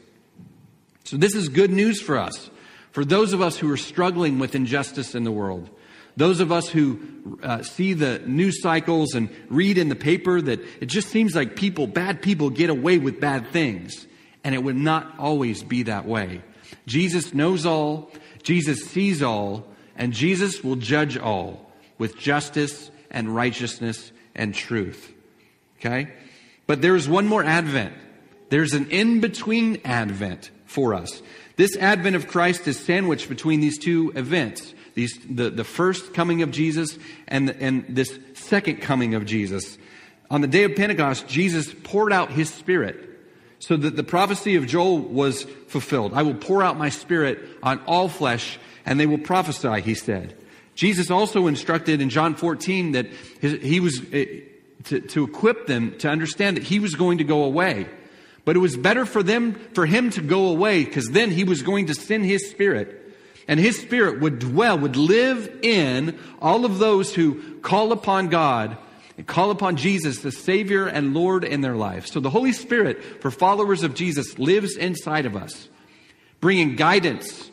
So, 1.05 1.15
this 1.15 1.33
is 1.33 1.47
good 1.47 1.71
news 1.71 2.01
for 2.01 2.17
us, 2.17 2.49
for 2.91 3.05
those 3.05 3.31
of 3.31 3.41
us 3.41 3.55
who 3.55 3.71
are 3.71 3.77
struggling 3.77 4.37
with 4.37 4.53
injustice 4.53 5.15
in 5.15 5.23
the 5.23 5.31
world. 5.31 5.69
Those 6.17 6.39
of 6.39 6.51
us 6.51 6.67
who 6.67 6.99
uh, 7.43 7.61
see 7.61 7.93
the 7.93 8.19
news 8.25 8.61
cycles 8.61 9.13
and 9.13 9.29
read 9.49 9.77
in 9.77 9.87
the 9.87 9.95
paper 9.95 10.41
that 10.41 10.59
it 10.81 10.87
just 10.87 11.09
seems 11.09 11.35
like 11.35 11.55
people, 11.55 11.85
bad 11.85 12.23
people, 12.23 12.49
get 12.49 12.71
away 12.71 12.97
with 12.97 13.19
bad 13.19 13.47
things. 13.51 14.07
And 14.43 14.55
it 14.55 14.63
would 14.63 14.75
not 14.75 15.13
always 15.19 15.61
be 15.61 15.83
that 15.83 16.05
way. 16.05 16.41
Jesus 16.87 17.35
knows 17.35 17.65
all, 17.65 18.11
Jesus 18.41 18.83
sees 18.85 19.21
all, 19.21 19.67
and 19.95 20.11
Jesus 20.11 20.63
will 20.63 20.75
judge 20.75 21.17
all 21.17 21.71
with 21.99 22.17
justice 22.17 22.89
and 23.11 23.33
righteousness 23.33 24.11
and 24.35 24.55
truth. 24.55 25.13
Okay? 25.79 26.11
But 26.65 26.81
there's 26.81 27.07
one 27.07 27.27
more 27.27 27.43
advent. 27.43 27.93
There's 28.49 28.73
an 28.73 28.89
in 28.89 29.19
between 29.19 29.81
advent 29.85 30.49
for 30.65 30.95
us. 30.95 31.21
This 31.57 31.75
advent 31.77 32.15
of 32.15 32.27
Christ 32.27 32.67
is 32.67 32.79
sandwiched 32.79 33.29
between 33.29 33.59
these 33.59 33.77
two 33.77 34.11
events. 34.15 34.73
These, 34.97 35.19
the, 35.29 35.51
the 35.51 35.63
first 35.63 36.15
coming 36.15 36.41
of 36.41 36.49
Jesus 36.49 36.97
and, 37.27 37.51
and 37.51 37.85
this 37.87 38.17
second 38.33 38.77
coming 38.77 39.13
of 39.13 39.27
Jesus. 39.27 39.77
On 40.31 40.41
the 40.41 40.47
day 40.47 40.63
of 40.63 40.75
Pentecost, 40.75 41.27
Jesus 41.27 41.71
poured 41.83 42.11
out 42.11 42.31
his 42.31 42.51
spirit 42.51 43.07
so 43.59 43.77
that 43.77 43.95
the 43.95 44.03
prophecy 44.03 44.55
of 44.55 44.65
Joel 44.65 44.97
was 44.97 45.43
fulfilled. 45.67 46.13
I 46.15 46.23
will 46.23 46.33
pour 46.33 46.63
out 46.63 46.79
my 46.79 46.89
spirit 46.89 47.37
on 47.61 47.79
all 47.85 48.09
flesh 48.09 48.57
and 48.87 48.99
they 48.99 49.05
will 49.05 49.19
prophesy, 49.19 49.81
he 49.81 49.93
said. 49.93 50.35
Jesus 50.73 51.11
also 51.11 51.45
instructed 51.45 52.01
in 52.01 52.09
John 52.09 52.33
14 52.33 52.93
that 52.93 53.05
his, 53.39 53.61
he 53.61 53.79
was 53.79 54.01
eh, 54.11 54.25
to, 54.85 54.99
to 54.99 55.25
equip 55.25 55.67
them 55.67 55.95
to 55.99 56.09
understand 56.09 56.57
that 56.57 56.63
he 56.63 56.79
was 56.79 56.95
going 56.95 57.19
to 57.19 57.23
go 57.23 57.43
away. 57.43 57.87
But 58.45 58.55
it 58.55 58.59
was 58.59 58.75
better 58.75 59.05
for 59.05 59.21
them, 59.21 59.53
for 59.75 59.85
him 59.85 60.09
to 60.09 60.21
go 60.21 60.47
away 60.47 60.85
because 60.85 61.09
then 61.09 61.29
he 61.29 61.43
was 61.43 61.61
going 61.61 61.85
to 61.85 61.93
send 61.93 62.25
his 62.25 62.49
spirit 62.49 63.03
and 63.47 63.59
his 63.59 63.79
spirit 63.79 64.19
would 64.19 64.39
dwell, 64.39 64.77
would 64.77 64.97
live 64.97 65.59
in 65.61 66.19
all 66.41 66.65
of 66.65 66.79
those 66.79 67.13
who 67.13 67.59
call 67.59 67.91
upon 67.91 68.27
God 68.27 68.77
and 69.17 69.25
call 69.25 69.51
upon 69.51 69.77
Jesus, 69.77 70.19
the 70.19 70.31
Savior 70.31 70.85
and 70.85 71.13
Lord 71.13 71.43
in 71.43 71.61
their 71.61 71.75
life. 71.75 72.07
So 72.07 72.19
the 72.19 72.29
Holy 72.29 72.51
Spirit, 72.51 73.21
for 73.21 73.31
followers 73.31 73.83
of 73.83 73.95
Jesus, 73.95 74.37
lives 74.37 74.75
inside 74.75 75.25
of 75.25 75.35
us, 75.35 75.69
bringing 76.39 76.75
guidance, 76.75 77.49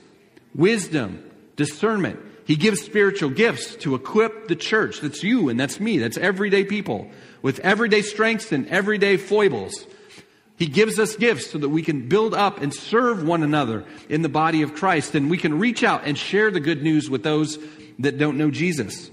wisdom, 0.54 1.30
discernment. 1.56 2.20
He 2.44 2.56
gives 2.56 2.82
spiritual 2.82 3.30
gifts 3.30 3.76
to 3.76 3.94
equip 3.94 4.48
the 4.48 4.56
church. 4.56 5.00
That's 5.00 5.22
you 5.22 5.48
and 5.48 5.58
that's 5.58 5.80
me. 5.80 5.98
That's 5.98 6.18
everyday 6.18 6.64
people 6.64 7.10
with 7.40 7.60
everyday 7.60 8.02
strengths 8.02 8.52
and 8.52 8.68
everyday 8.68 9.16
foibles. 9.16 9.86
He 10.56 10.66
gives 10.66 10.98
us 10.98 11.16
gifts 11.16 11.50
so 11.50 11.58
that 11.58 11.68
we 11.68 11.82
can 11.82 12.08
build 12.08 12.32
up 12.32 12.60
and 12.60 12.72
serve 12.72 13.24
one 13.26 13.42
another 13.42 13.84
in 14.08 14.22
the 14.22 14.28
body 14.28 14.62
of 14.62 14.74
Christ, 14.74 15.14
and 15.14 15.28
we 15.28 15.36
can 15.36 15.58
reach 15.58 15.82
out 15.82 16.02
and 16.04 16.16
share 16.16 16.50
the 16.50 16.60
good 16.60 16.82
news 16.82 17.10
with 17.10 17.22
those 17.22 17.58
that 17.98 18.18
don't 18.18 18.38
know 18.38 18.50
Jesus. 18.50 19.10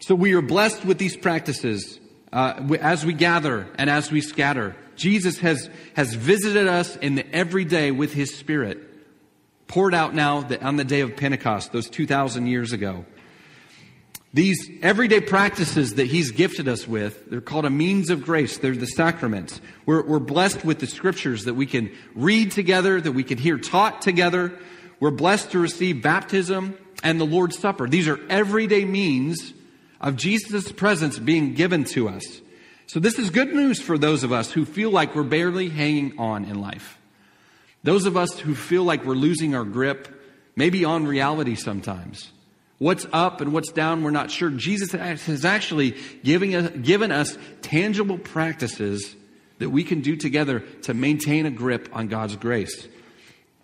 So 0.00 0.14
we 0.14 0.32
are 0.32 0.42
blessed 0.42 0.84
with 0.84 0.98
these 0.98 1.16
practices 1.16 2.00
uh, 2.32 2.76
as 2.80 3.04
we 3.04 3.12
gather 3.12 3.68
and 3.76 3.90
as 3.90 4.10
we 4.10 4.20
scatter. 4.20 4.74
Jesus 4.96 5.38
has, 5.38 5.70
has 5.94 6.14
visited 6.14 6.66
us 6.66 6.96
in 6.96 7.14
the 7.14 7.34
everyday 7.34 7.90
with 7.90 8.12
his 8.12 8.34
Spirit, 8.34 8.78
poured 9.68 9.94
out 9.94 10.14
now 10.14 10.46
on 10.60 10.76
the 10.76 10.84
day 10.84 11.00
of 11.00 11.16
Pentecost, 11.16 11.72
those 11.72 11.88
2,000 11.88 12.46
years 12.46 12.72
ago. 12.72 13.04
These 14.34 14.70
everyday 14.80 15.20
practices 15.20 15.94
that 15.96 16.06
He's 16.06 16.30
gifted 16.30 16.66
us 16.66 16.88
with, 16.88 17.28
they're 17.28 17.42
called 17.42 17.66
a 17.66 17.70
means 17.70 18.08
of 18.08 18.24
grace. 18.24 18.56
They're 18.56 18.74
the 18.74 18.86
sacraments. 18.86 19.60
We're, 19.84 20.02
we're 20.02 20.18
blessed 20.20 20.64
with 20.64 20.78
the 20.78 20.86
scriptures 20.86 21.44
that 21.44 21.54
we 21.54 21.66
can 21.66 21.90
read 22.14 22.50
together, 22.50 23.00
that 23.00 23.12
we 23.12 23.24
can 23.24 23.36
hear 23.36 23.58
taught 23.58 24.00
together. 24.00 24.58
We're 25.00 25.10
blessed 25.10 25.50
to 25.50 25.58
receive 25.58 26.02
baptism 26.02 26.78
and 27.02 27.20
the 27.20 27.26
Lord's 27.26 27.58
Supper. 27.58 27.88
These 27.88 28.08
are 28.08 28.18
everyday 28.30 28.84
means 28.86 29.52
of 30.00 30.16
Jesus' 30.16 30.72
presence 30.72 31.18
being 31.18 31.52
given 31.52 31.84
to 31.84 32.08
us. 32.08 32.40
So 32.86 33.00
this 33.00 33.18
is 33.18 33.30
good 33.30 33.52
news 33.54 33.80
for 33.80 33.98
those 33.98 34.24
of 34.24 34.32
us 34.32 34.50
who 34.50 34.64
feel 34.64 34.90
like 34.90 35.14
we're 35.14 35.22
barely 35.24 35.68
hanging 35.68 36.18
on 36.18 36.44
in 36.44 36.60
life. 36.60 36.98
Those 37.82 38.06
of 38.06 38.16
us 38.16 38.38
who 38.38 38.54
feel 38.54 38.84
like 38.84 39.04
we're 39.04 39.14
losing 39.14 39.54
our 39.54 39.64
grip, 39.64 40.08
maybe 40.56 40.84
on 40.84 41.06
reality 41.06 41.54
sometimes. 41.54 42.30
What's 42.82 43.06
up 43.12 43.40
and 43.40 43.52
what's 43.52 43.70
down, 43.70 44.02
we're 44.02 44.10
not 44.10 44.32
sure. 44.32 44.50
Jesus 44.50 44.90
has 44.90 45.44
actually 45.44 45.94
giving 46.24 46.56
us, 46.56 46.68
given 46.70 47.12
us 47.12 47.38
tangible 47.60 48.18
practices 48.18 49.14
that 49.60 49.70
we 49.70 49.84
can 49.84 50.00
do 50.00 50.16
together 50.16 50.64
to 50.82 50.92
maintain 50.92 51.46
a 51.46 51.52
grip 51.52 51.88
on 51.92 52.08
God's 52.08 52.34
grace. 52.34 52.88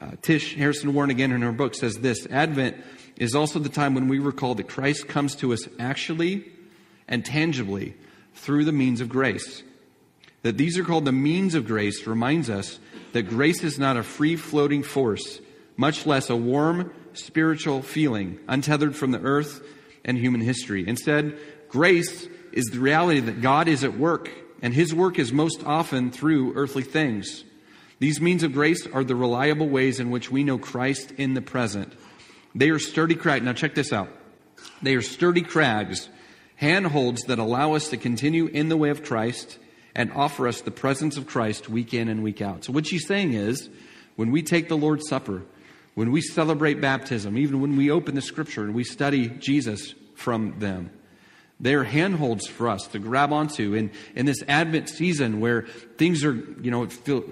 Uh, 0.00 0.12
Tish 0.22 0.54
Harrison 0.54 0.94
Warren, 0.94 1.10
again 1.10 1.32
in 1.32 1.42
her 1.42 1.50
book, 1.50 1.74
says 1.74 1.96
this 1.96 2.28
Advent 2.28 2.76
is 3.16 3.34
also 3.34 3.58
the 3.58 3.68
time 3.68 3.96
when 3.96 4.06
we 4.06 4.20
recall 4.20 4.54
that 4.54 4.68
Christ 4.68 5.08
comes 5.08 5.34
to 5.34 5.52
us 5.52 5.66
actually 5.80 6.48
and 7.08 7.24
tangibly 7.24 7.96
through 8.36 8.66
the 8.66 8.72
means 8.72 9.00
of 9.00 9.08
grace. 9.08 9.64
That 10.42 10.56
these 10.56 10.78
are 10.78 10.84
called 10.84 11.06
the 11.06 11.10
means 11.10 11.56
of 11.56 11.66
grace 11.66 12.06
reminds 12.06 12.48
us 12.48 12.78
that 13.14 13.24
grace 13.24 13.64
is 13.64 13.80
not 13.80 13.96
a 13.96 14.04
free 14.04 14.36
floating 14.36 14.84
force, 14.84 15.40
much 15.76 16.06
less 16.06 16.30
a 16.30 16.36
warm, 16.36 16.92
spiritual 17.18 17.82
feeling, 17.82 18.38
untethered 18.48 18.96
from 18.96 19.10
the 19.10 19.20
earth 19.20 19.62
and 20.04 20.16
human 20.16 20.40
history. 20.40 20.86
Instead, 20.86 21.38
grace 21.68 22.28
is 22.52 22.66
the 22.66 22.80
reality 22.80 23.20
that 23.20 23.40
God 23.40 23.68
is 23.68 23.84
at 23.84 23.98
work, 23.98 24.30
and 24.62 24.72
his 24.72 24.94
work 24.94 25.18
is 25.18 25.32
most 25.32 25.64
often 25.64 26.10
through 26.10 26.54
earthly 26.54 26.82
things. 26.82 27.44
These 27.98 28.20
means 28.20 28.42
of 28.42 28.52
grace 28.52 28.86
are 28.86 29.04
the 29.04 29.16
reliable 29.16 29.68
ways 29.68 30.00
in 30.00 30.10
which 30.10 30.30
we 30.30 30.44
know 30.44 30.58
Christ 30.58 31.12
in 31.12 31.34
the 31.34 31.42
present. 31.42 31.92
They 32.54 32.70
are 32.70 32.78
sturdy 32.78 33.14
crags. 33.14 33.44
Now 33.44 33.52
check 33.52 33.74
this 33.74 33.92
out. 33.92 34.08
They 34.82 34.94
are 34.94 35.02
sturdy 35.02 35.42
crags, 35.42 36.08
handholds 36.56 37.22
that 37.24 37.38
allow 37.38 37.74
us 37.74 37.88
to 37.90 37.96
continue 37.96 38.46
in 38.46 38.68
the 38.68 38.76
way 38.76 38.90
of 38.90 39.04
Christ 39.04 39.58
and 39.94 40.12
offer 40.12 40.46
us 40.46 40.60
the 40.60 40.70
presence 40.70 41.16
of 41.16 41.26
Christ 41.26 41.68
week 41.68 41.92
in 41.92 42.08
and 42.08 42.22
week 42.22 42.40
out. 42.40 42.64
So 42.64 42.72
what 42.72 42.86
she's 42.86 43.06
saying 43.06 43.32
is, 43.32 43.68
when 44.16 44.30
we 44.30 44.42
take 44.42 44.68
the 44.68 44.76
Lord's 44.76 45.08
Supper, 45.08 45.42
when 45.98 46.12
we 46.12 46.20
celebrate 46.20 46.80
baptism, 46.80 47.36
even 47.36 47.60
when 47.60 47.76
we 47.76 47.90
open 47.90 48.14
the 48.14 48.22
scripture 48.22 48.62
and 48.62 48.72
we 48.72 48.84
study 48.84 49.30
Jesus 49.30 49.96
from 50.14 50.56
them, 50.60 50.92
they're 51.58 51.82
handholds 51.82 52.46
for 52.46 52.68
us 52.68 52.86
to 52.86 53.00
grab 53.00 53.32
onto 53.32 53.74
in, 53.74 53.90
in 54.14 54.24
this 54.24 54.40
Advent 54.46 54.88
season 54.88 55.40
where 55.40 55.62
things 55.96 56.22
are, 56.22 56.34
you 56.34 56.70
know, 56.70 56.86
feel, 56.86 57.24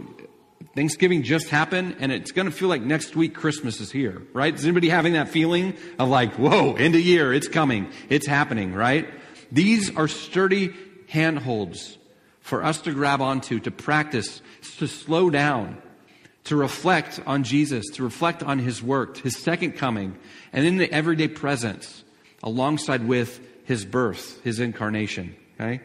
Thanksgiving 0.74 1.22
just 1.22 1.48
happened, 1.48 1.98
and 2.00 2.10
it's 2.10 2.32
going 2.32 2.46
to 2.46 2.50
feel 2.50 2.68
like 2.68 2.82
next 2.82 3.14
week 3.14 3.36
Christmas 3.36 3.80
is 3.80 3.92
here, 3.92 4.20
right? 4.32 4.52
Is 4.52 4.64
anybody 4.64 4.88
having 4.88 5.12
that 5.12 5.28
feeling 5.28 5.74
of 6.00 6.08
like, 6.08 6.34
whoa, 6.34 6.72
end 6.72 6.96
of 6.96 7.00
year, 7.02 7.32
it's 7.32 7.46
coming, 7.46 7.92
it's 8.08 8.26
happening, 8.26 8.74
right? 8.74 9.08
These 9.52 9.94
are 9.94 10.08
sturdy 10.08 10.74
handholds 11.08 11.98
for 12.40 12.64
us 12.64 12.80
to 12.80 12.90
grab 12.90 13.20
onto, 13.20 13.60
to 13.60 13.70
practice, 13.70 14.42
to 14.78 14.88
slow 14.88 15.30
down, 15.30 15.80
to 16.46 16.56
reflect 16.56 17.20
on 17.26 17.42
Jesus, 17.42 17.86
to 17.94 18.04
reflect 18.04 18.42
on 18.42 18.58
His 18.58 18.82
work, 18.82 19.18
His 19.18 19.36
second 19.36 19.72
coming, 19.72 20.16
and 20.52 20.64
in 20.64 20.76
the 20.78 20.90
everyday 20.92 21.28
presence 21.28 22.04
alongside 22.42 23.06
with 23.06 23.40
His 23.64 23.84
birth, 23.84 24.42
His 24.42 24.60
incarnation, 24.60 25.36
okay? 25.60 25.80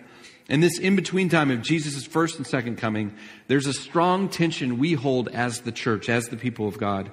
In 0.47 0.60
this 0.60 0.78
in 0.78 0.95
between 0.95 1.30
time 1.30 1.50
of 1.50 1.62
Jesus' 1.62 2.06
first 2.06 2.38
and 2.38 2.45
second 2.45 2.78
coming, 2.78 3.13
there's 3.47 3.67
a 3.67 3.74
strong 3.74 4.30
tension 4.30 4.78
we 4.78 4.93
hold 4.93 5.30
as 5.30 5.62
the 5.62 5.71
church, 5.71 6.10
as 6.10 6.28
the 6.28 6.38
people 6.38 6.67
of 6.67 6.78
God. 6.78 7.12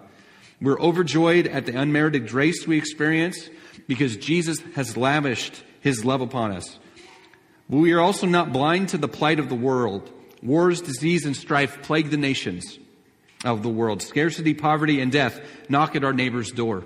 We're 0.61 0.81
overjoyed 0.81 1.47
at 1.47 1.65
the 1.65 1.77
unmerited 1.77 2.29
grace 2.29 2.67
we 2.67 2.77
experience 2.77 3.49
because 3.87 4.17
Jesus 4.17 4.59
has 4.75 4.97
lavished 4.97 5.63
his 5.81 6.05
love 6.05 6.21
upon 6.21 6.51
us. 6.51 6.79
But 7.71 7.79
we 7.79 7.93
are 7.93 8.01
also 8.01 8.27
not 8.27 8.53
blind 8.53 8.89
to 8.91 8.99
the 8.99 9.09
plight 9.09 9.39
of 9.39 9.49
the 9.49 9.55
world. 9.55 10.11
Wars, 10.43 10.81
disease, 10.81 11.25
and 11.25 11.37
strife 11.37 11.81
plague 11.83 12.11
the 12.11 12.17
nations 12.17 12.79
of 13.44 13.62
the 13.62 13.68
world. 13.68 14.03
Scarcity, 14.03 14.55
poverty, 14.55 15.01
and 15.01 15.12
death 15.12 15.40
knock 15.68 15.96
at 15.96 16.05
our 16.05 16.12
neighbor's 16.12 16.51
door. 16.51 16.85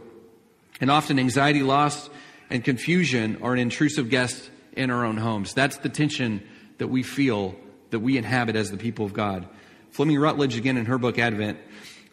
And 0.81 0.91
often 0.91 1.19
anxiety, 1.19 1.63
loss, 1.63 2.11
and 2.51 2.65
confusion 2.65 3.39
are 3.43 3.53
an 3.53 3.59
intrusive 3.59 4.11
guest 4.11 4.51
in 4.73 4.91
our 4.91 5.05
own 5.05 5.17
homes. 5.17 5.55
That's 5.55 5.79
the 5.79 5.89
tension 5.89 6.43
that 6.79 6.89
we 6.89 7.03
feel 7.03 7.55
that 7.91 8.01
we 8.01 8.17
inhabit 8.17 8.57
as 8.57 8.71
the 8.71 8.77
people 8.77 9.05
of 9.05 9.13
God. 9.13 9.49
Fleming 9.91 10.19
Rutledge, 10.19 10.57
again 10.57 10.77
in 10.77 10.87
her 10.87 10.99
book 10.99 11.19
Advent, 11.19 11.59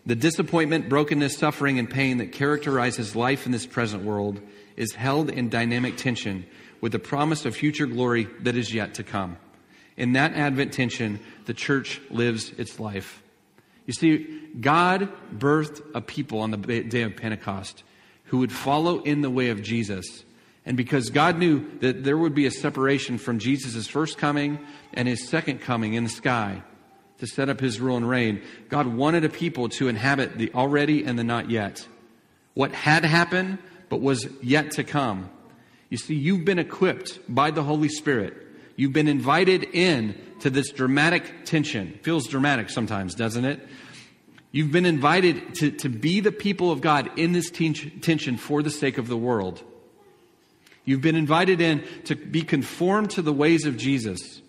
the 0.06 0.16
disappointment, 0.16 0.90
brokenness, 0.90 1.38
suffering, 1.38 1.80
and 1.80 1.90
pain 1.90 2.18
that 2.18 2.32
characterizes 2.32 3.16
life 3.16 3.46
in 3.46 3.52
this 3.52 3.66
present 3.66 4.04
world 4.04 4.42
is 4.76 4.94
held 4.94 5.30
in 5.30 5.50
dynamic 5.50 5.98
tension 5.98 6.46
with 6.82 6.92
the 6.92 7.00
promise 7.00 7.46
of 7.46 7.56
future 7.56 7.86
glory 7.86 8.28
that 8.42 8.56
is 8.56 8.74
yet 8.74 8.94
to 8.96 9.04
come. 9.04 9.38
In 9.98 10.14
that 10.14 10.34
Advent 10.34 10.74
tension, 10.74 11.20
the 11.46 11.54
church 11.54 12.02
lives 12.10 12.52
its 12.52 12.80
life. 12.80 13.22
You 13.90 13.94
see, 13.94 14.28
God 14.62 15.10
birthed 15.36 15.82
a 15.96 16.00
people 16.00 16.42
on 16.42 16.52
the 16.52 16.58
day 16.58 17.02
of 17.02 17.16
Pentecost 17.16 17.84
who 18.26 18.38
would 18.38 18.52
follow 18.52 19.02
in 19.02 19.22
the 19.22 19.32
way 19.32 19.50
of 19.50 19.64
Jesus 19.64 20.24
and 20.64 20.78
because 20.78 21.10
God 21.10 21.40
knew 21.40 21.68
that 21.80 22.04
there 22.04 22.16
would 22.16 22.36
be 22.36 22.46
a 22.46 22.52
separation 22.52 23.18
from 23.18 23.40
Jesus' 23.40 23.88
first 23.88 24.20
coming 24.20 24.60
and 24.94 25.08
his 25.08 25.28
second 25.28 25.62
coming 25.62 25.96
in 25.96 26.04
the 26.04 26.10
sky 26.12 26.62
to 27.18 27.26
set 27.26 27.50
up 27.50 27.60
his 27.60 27.80
rule 27.80 27.98
and 27.98 28.08
reign, 28.08 28.44
God 28.70 28.86
wanted 28.86 29.26
a 29.26 29.30
people 29.30 29.70
to 29.70 29.88
inhabit 29.88 30.38
the 30.38 30.54
already 30.54 31.04
and 31.04 31.18
the 31.18 31.24
not 31.24 31.50
yet. 31.50 31.88
What 32.54 32.72
had 32.72 33.04
happened, 33.04 33.58
but 33.90 34.02
was 34.02 34.28
yet 34.44 34.70
to 34.74 34.84
come. 34.84 35.32
You 35.90 35.98
see, 35.98 36.14
you've 36.14 36.46
been 36.46 36.60
equipped 36.60 37.18
by 37.28 37.50
the 37.50 37.64
Holy 37.64 37.90
Spirit. 37.90 38.38
You've 38.80 38.94
been 38.94 39.10
invited 39.10 39.66
in 39.74 40.16
to 40.40 40.50
this 40.50 40.72
dramatic 40.72 41.44
tension. 41.44 42.00
Feels 42.02 42.28
dramatic 42.28 42.70
sometimes, 42.70 43.14
doesn't 43.14 43.44
it? 43.44 43.60
You've 44.54 44.72
been 44.72 44.86
invited 44.86 45.56
to, 45.56 45.72
to 45.72 45.90
be 45.90 46.22
the 46.22 46.32
people 46.32 46.72
of 46.72 46.80
God 46.80 47.20
in 47.20 47.34
this 47.34 47.52
tension 47.52 48.38
for 48.38 48.64
the 48.64 48.70
sake 48.70 48.98
of 48.98 49.10
the 49.10 49.18
world. 49.18 49.62
You've 50.86 51.02
been 51.02 51.18
invited 51.18 51.60
in 51.60 51.84
to 52.06 52.16
be 52.16 52.42
conformed 52.42 53.10
to 53.12 53.22
the 53.22 53.34
ways 53.34 53.66
of 53.66 53.76
Jesus, 53.76 54.42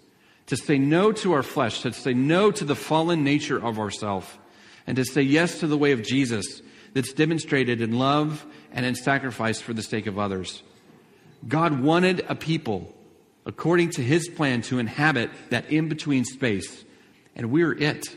to 0.47 0.57
say 0.57 0.79
no 0.79 1.11
to 1.11 1.33
our 1.33 1.43
flesh, 1.43 1.83
to 1.83 1.93
say 1.93 2.15
no 2.15 2.53
to 2.53 2.65
the 2.65 2.77
fallen 2.77 3.25
nature 3.25 3.59
of 3.59 3.81
ourself, 3.81 4.39
and 4.87 4.95
to 4.95 5.05
say 5.05 5.23
yes 5.23 5.59
to 5.59 5.67
the 5.67 5.77
way 5.77 5.91
of 5.91 6.05
Jesus 6.05 6.63
that's 6.95 7.13
demonstrated 7.13 7.81
in 7.81 7.99
love 7.99 8.47
and 8.71 8.87
in 8.87 8.95
sacrifice 8.95 9.61
for 9.61 9.73
the 9.73 9.83
sake 9.83 10.07
of 10.07 10.21
others. 10.21 10.63
God 11.49 11.81
wanted 11.81 12.25
a 12.29 12.37
people, 12.37 12.95
according 13.47 13.91
to 13.91 14.03
his 14.03 14.29
plan, 14.29 14.63
to 14.63 14.79
inhabit 14.79 15.31
that 15.51 15.71
in 15.71 15.89
between 15.89 16.25
space, 16.25 16.85
and 17.35 17.51
we're 17.51 17.73
it. 17.73 18.17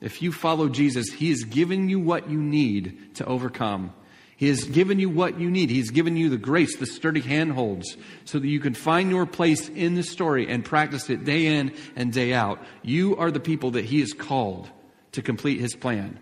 If 0.00 0.22
you 0.22 0.32
follow 0.32 0.68
Jesus, 0.68 1.12
he 1.12 1.30
has 1.30 1.44
given 1.44 1.88
you 1.88 2.00
what 2.00 2.28
you 2.28 2.40
need 2.40 3.14
to 3.16 3.24
overcome. 3.24 3.92
He 4.36 4.48
has 4.48 4.64
given 4.64 4.98
you 4.98 5.08
what 5.08 5.38
you 5.38 5.48
need. 5.50 5.70
He's 5.70 5.90
given 5.90 6.16
you 6.16 6.28
the 6.28 6.36
grace, 6.36 6.76
the 6.76 6.86
sturdy 6.86 7.20
handholds, 7.20 7.96
so 8.24 8.40
that 8.40 8.48
you 8.48 8.58
can 8.58 8.74
find 8.74 9.08
your 9.08 9.24
place 9.24 9.68
in 9.68 9.94
the 9.94 10.02
story 10.02 10.48
and 10.48 10.64
practice 10.64 11.08
it 11.10 11.24
day 11.24 11.46
in 11.46 11.72
and 11.94 12.12
day 12.12 12.32
out. 12.32 12.58
You 12.82 13.16
are 13.18 13.30
the 13.30 13.38
people 13.38 13.70
that 13.72 13.84
He 13.84 14.00
has 14.00 14.12
called 14.12 14.68
to 15.12 15.22
complete 15.22 15.60
His 15.60 15.76
plan. 15.76 16.18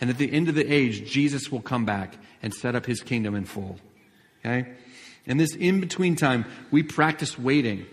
And 0.00 0.10
at 0.10 0.18
the 0.18 0.32
end 0.32 0.48
of 0.48 0.56
the 0.56 0.68
age, 0.68 1.08
Jesus 1.08 1.52
will 1.52 1.60
come 1.60 1.84
back 1.84 2.16
and 2.42 2.52
set 2.52 2.74
up 2.74 2.86
His 2.86 3.02
kingdom 3.02 3.36
in 3.36 3.44
full. 3.44 3.78
Okay? 4.44 4.72
In 5.26 5.36
this 5.36 5.54
in 5.54 5.80
between 5.80 6.16
time, 6.16 6.46
we 6.70 6.82
practice 6.82 7.38
waiting. 7.38 7.86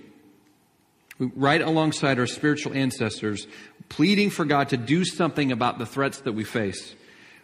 Right 1.19 1.61
alongside 1.61 2.19
our 2.19 2.27
spiritual 2.27 2.73
ancestors, 2.73 3.47
pleading 3.89 4.29
for 4.29 4.45
God 4.45 4.69
to 4.69 4.77
do 4.77 5.03
something 5.03 5.51
about 5.51 5.79
the 5.79 5.85
threats 5.85 6.19
that 6.21 6.33
we 6.33 6.43
face. 6.43 6.95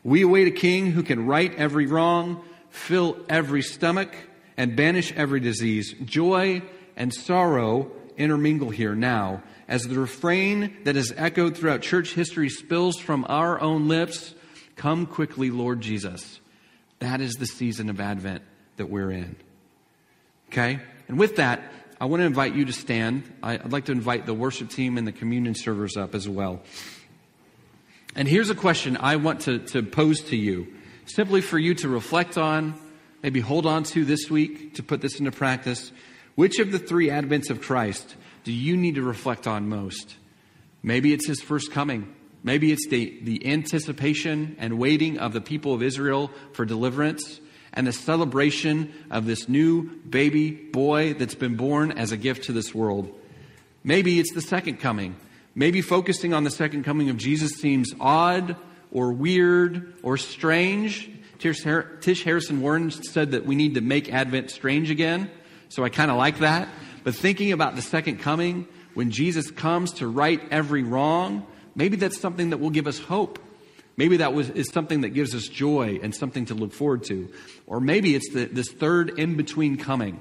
We 0.04 0.22
await 0.22 0.48
a 0.48 0.52
king 0.52 0.92
who 0.92 1.02
can 1.02 1.26
right 1.26 1.54
every 1.56 1.88
wrong, 1.88 2.44
fill 2.70 3.18
every 3.30 3.62
stomach, 3.62 4.16
and 4.58 4.76
banish 4.76 5.12
every 5.14 5.40
disease. 5.40 5.96
Joy 6.06 6.62
and 6.96 7.14
sorrow 7.14 7.92
intermingle 8.16 8.70
here 8.70 8.94
now 8.94 9.42
as 9.68 9.88
the 9.88 10.00
refrain 10.00 10.78
that 10.84 10.96
has 10.96 11.12
echoed 11.18 11.58
throughout 11.58 11.82
church 11.82 12.14
history 12.14 12.50
spills 12.50 13.00
from 13.00 13.26
our 13.28 13.60
own 13.60 13.88
lips 13.88 14.36
Come 14.76 15.06
quickly, 15.06 15.52
Lord 15.52 15.82
Jesus. 15.82 16.40
That 17.00 17.22
is 17.22 17.36
the 17.36 17.46
season 17.46 17.90
of 17.90 18.00
Advent 18.00 18.44
that 18.78 18.90
we're 18.90 19.12
in. 19.12 19.36
Okay? 20.54 20.80
And 21.08 21.18
with 21.18 21.38
that, 21.38 21.64
I 22.00 22.06
want 22.06 22.22
to 22.22 22.26
invite 22.26 22.54
you 22.54 22.66
to 22.66 22.74
stand. 22.74 23.24
I'd 23.42 23.72
like 23.72 23.86
to 23.86 23.92
invite 23.92 24.28
the 24.28 24.36
worship 24.36 24.70
team 24.70 25.00
and 25.00 25.08
the 25.08 25.12
communion 25.12 25.56
servers 25.56 25.98
up 25.98 26.14
as 26.14 26.30
well. 26.30 26.62
And 28.16 28.28
here's 28.28 28.52
a 28.52 28.56
question 28.56 28.96
I 28.98 29.16
want 29.16 29.42
to, 29.42 29.58
to 29.70 29.82
pose 29.82 30.22
to 30.26 30.36
you, 30.36 30.72
simply 31.08 31.42
for 31.42 31.58
you 31.58 31.74
to 31.76 31.90
reflect 31.90 32.38
on, 32.38 32.80
maybe 33.24 33.40
hold 33.40 33.66
on 33.66 33.82
to 33.86 34.06
this 34.06 34.30
week 34.30 34.76
to 34.76 34.84
put 34.84 35.02
this 35.02 35.18
into 35.18 35.32
practice. 35.32 35.92
Which 36.36 36.60
of 36.60 36.72
the 36.72 36.78
three 36.78 37.08
advents 37.08 37.50
of 37.50 37.60
Christ 37.60 38.16
do 38.44 38.52
you 38.52 38.78
need 38.78 38.96
to 38.96 39.02
reflect 39.02 39.48
on 39.48 39.68
most? 39.68 40.18
Maybe 40.84 41.14
it's 41.14 41.26
his 41.26 41.42
first 41.42 41.72
coming. 41.72 42.14
Maybe 42.44 42.72
it's 42.72 42.88
the, 42.90 43.20
the 43.24 43.52
anticipation 43.52 44.56
and 44.60 44.78
waiting 44.78 45.18
of 45.18 45.34
the 45.34 45.42
people 45.42 45.74
of 45.74 45.82
Israel 45.82 46.30
for 46.52 46.64
deliverance 46.64 47.40
and 47.74 47.88
the 47.88 47.94
celebration 47.94 48.94
of 49.12 49.26
this 49.26 49.50
new 49.50 49.84
baby 50.10 50.52
boy 50.52 51.14
that's 51.14 51.36
been 51.36 51.56
born 51.56 51.92
as 51.92 52.12
a 52.12 52.18
gift 52.18 52.46
to 52.46 52.54
this 52.54 52.74
world. 52.74 53.12
Maybe 53.84 54.20
it's 54.20 54.34
the 54.34 54.42
second 54.42 54.80
coming 54.80 55.16
Maybe 55.56 55.82
focusing 55.82 56.34
on 56.34 56.44
the 56.44 56.50
second 56.50 56.84
coming 56.84 57.10
of 57.10 57.18
Jesus 57.18 57.54
seems 57.54 57.94
odd 58.00 58.56
or 58.92 59.14
weird 59.14 59.94
or 60.02 60.18
strange. 60.18 61.12
Tish 61.38 62.24
Harrison 62.24 62.62
Warren 62.62 62.90
said 62.90 63.32
that 63.32 63.46
we 63.46 63.56
need 63.56 63.76
to 63.76 63.82
make 63.82 64.12
Advent 64.12 64.50
strange 64.50 64.90
again. 64.90 65.30
So 65.70 65.84
I 65.84 65.90
kind 65.90 66.10
of 66.10 66.18
like 66.18 66.40
that. 66.40 66.70
But 67.04 67.14
thinking 67.14 67.52
about 67.52 67.76
the 67.76 67.84
second 67.84 68.18
coming, 68.18 68.68
when 68.96 69.12
Jesus 69.12 69.52
comes 69.52 69.94
to 69.94 70.08
right 70.08 70.42
every 70.50 70.82
wrong, 70.82 71.46
maybe 71.76 71.98
that's 71.98 72.20
something 72.20 72.50
that 72.50 72.58
will 72.58 72.72
give 72.72 72.88
us 72.88 72.98
hope. 72.98 73.38
Maybe 73.96 74.18
that 74.18 74.34
was, 74.34 74.50
is 74.50 74.70
something 74.70 75.02
that 75.02 75.10
gives 75.10 75.36
us 75.36 75.48
joy 75.48 76.00
and 76.02 76.16
something 76.16 76.46
to 76.46 76.56
look 76.56 76.74
forward 76.74 77.04
to. 77.06 77.32
Or 77.68 77.80
maybe 77.80 78.16
it's 78.16 78.30
the, 78.32 78.46
this 78.46 78.70
third 78.70 79.20
in 79.20 79.36
between 79.36 79.78
coming. 79.78 80.20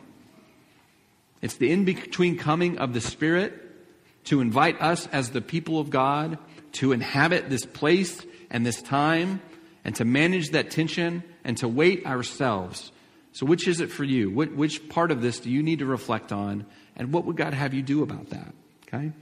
It's 1.41 1.57
the 1.57 1.71
in 1.71 1.85
between 1.85 2.39
coming 2.39 2.79
of 2.79 2.93
the 2.93 3.01
Spirit 3.01 3.55
to 4.25 4.41
invite 4.41 4.81
us 4.81 5.07
as 5.09 5.31
the 5.31 5.41
people 5.41 5.81
of 5.81 5.91
God 5.91 6.39
to 6.73 6.93
inhabit 6.93 7.51
this 7.51 7.65
place 7.65 8.25
and 8.51 8.65
this 8.65 8.81
time 8.81 9.41
and 9.85 9.95
to 9.97 10.05
manage 10.05 10.51
that 10.51 10.71
tension 10.71 11.25
and 11.45 11.57
to 11.59 11.67
wait 11.67 12.07
ourselves. 12.07 12.93
So, 13.33 13.47
which 13.47 13.67
is 13.67 13.81
it 13.81 13.91
for 13.91 14.05
you? 14.05 14.31
Which 14.31 14.89
part 14.91 15.11
of 15.11 15.23
this 15.23 15.41
do 15.41 15.51
you 15.51 15.63
need 15.63 15.79
to 15.81 15.87
reflect 15.87 16.33
on 16.33 16.67
And 16.95 17.13
what 17.13 17.25
would 17.25 17.37
God 17.37 17.55
have 17.55 17.75
you 17.75 17.83
do 17.83 18.03
about 18.03 18.31
that? 18.31 18.55
Okay? 18.87 19.13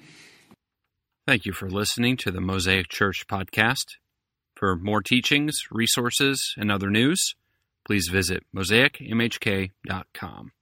Thank 1.26 1.44
you 1.44 1.52
for 1.52 1.70
listening 1.70 2.16
to 2.18 2.32
the 2.32 2.40
Mosaic 2.40 2.88
Church 2.88 3.26
podcast. 3.30 3.86
For 4.60 4.76
more 4.76 5.00
teachings, 5.00 5.58
resources, 5.70 6.52
and 6.58 6.70
other 6.70 6.90
news, 6.90 7.34
please 7.86 8.10
visit 8.12 8.44
mosaicmhk.com. 8.54 10.52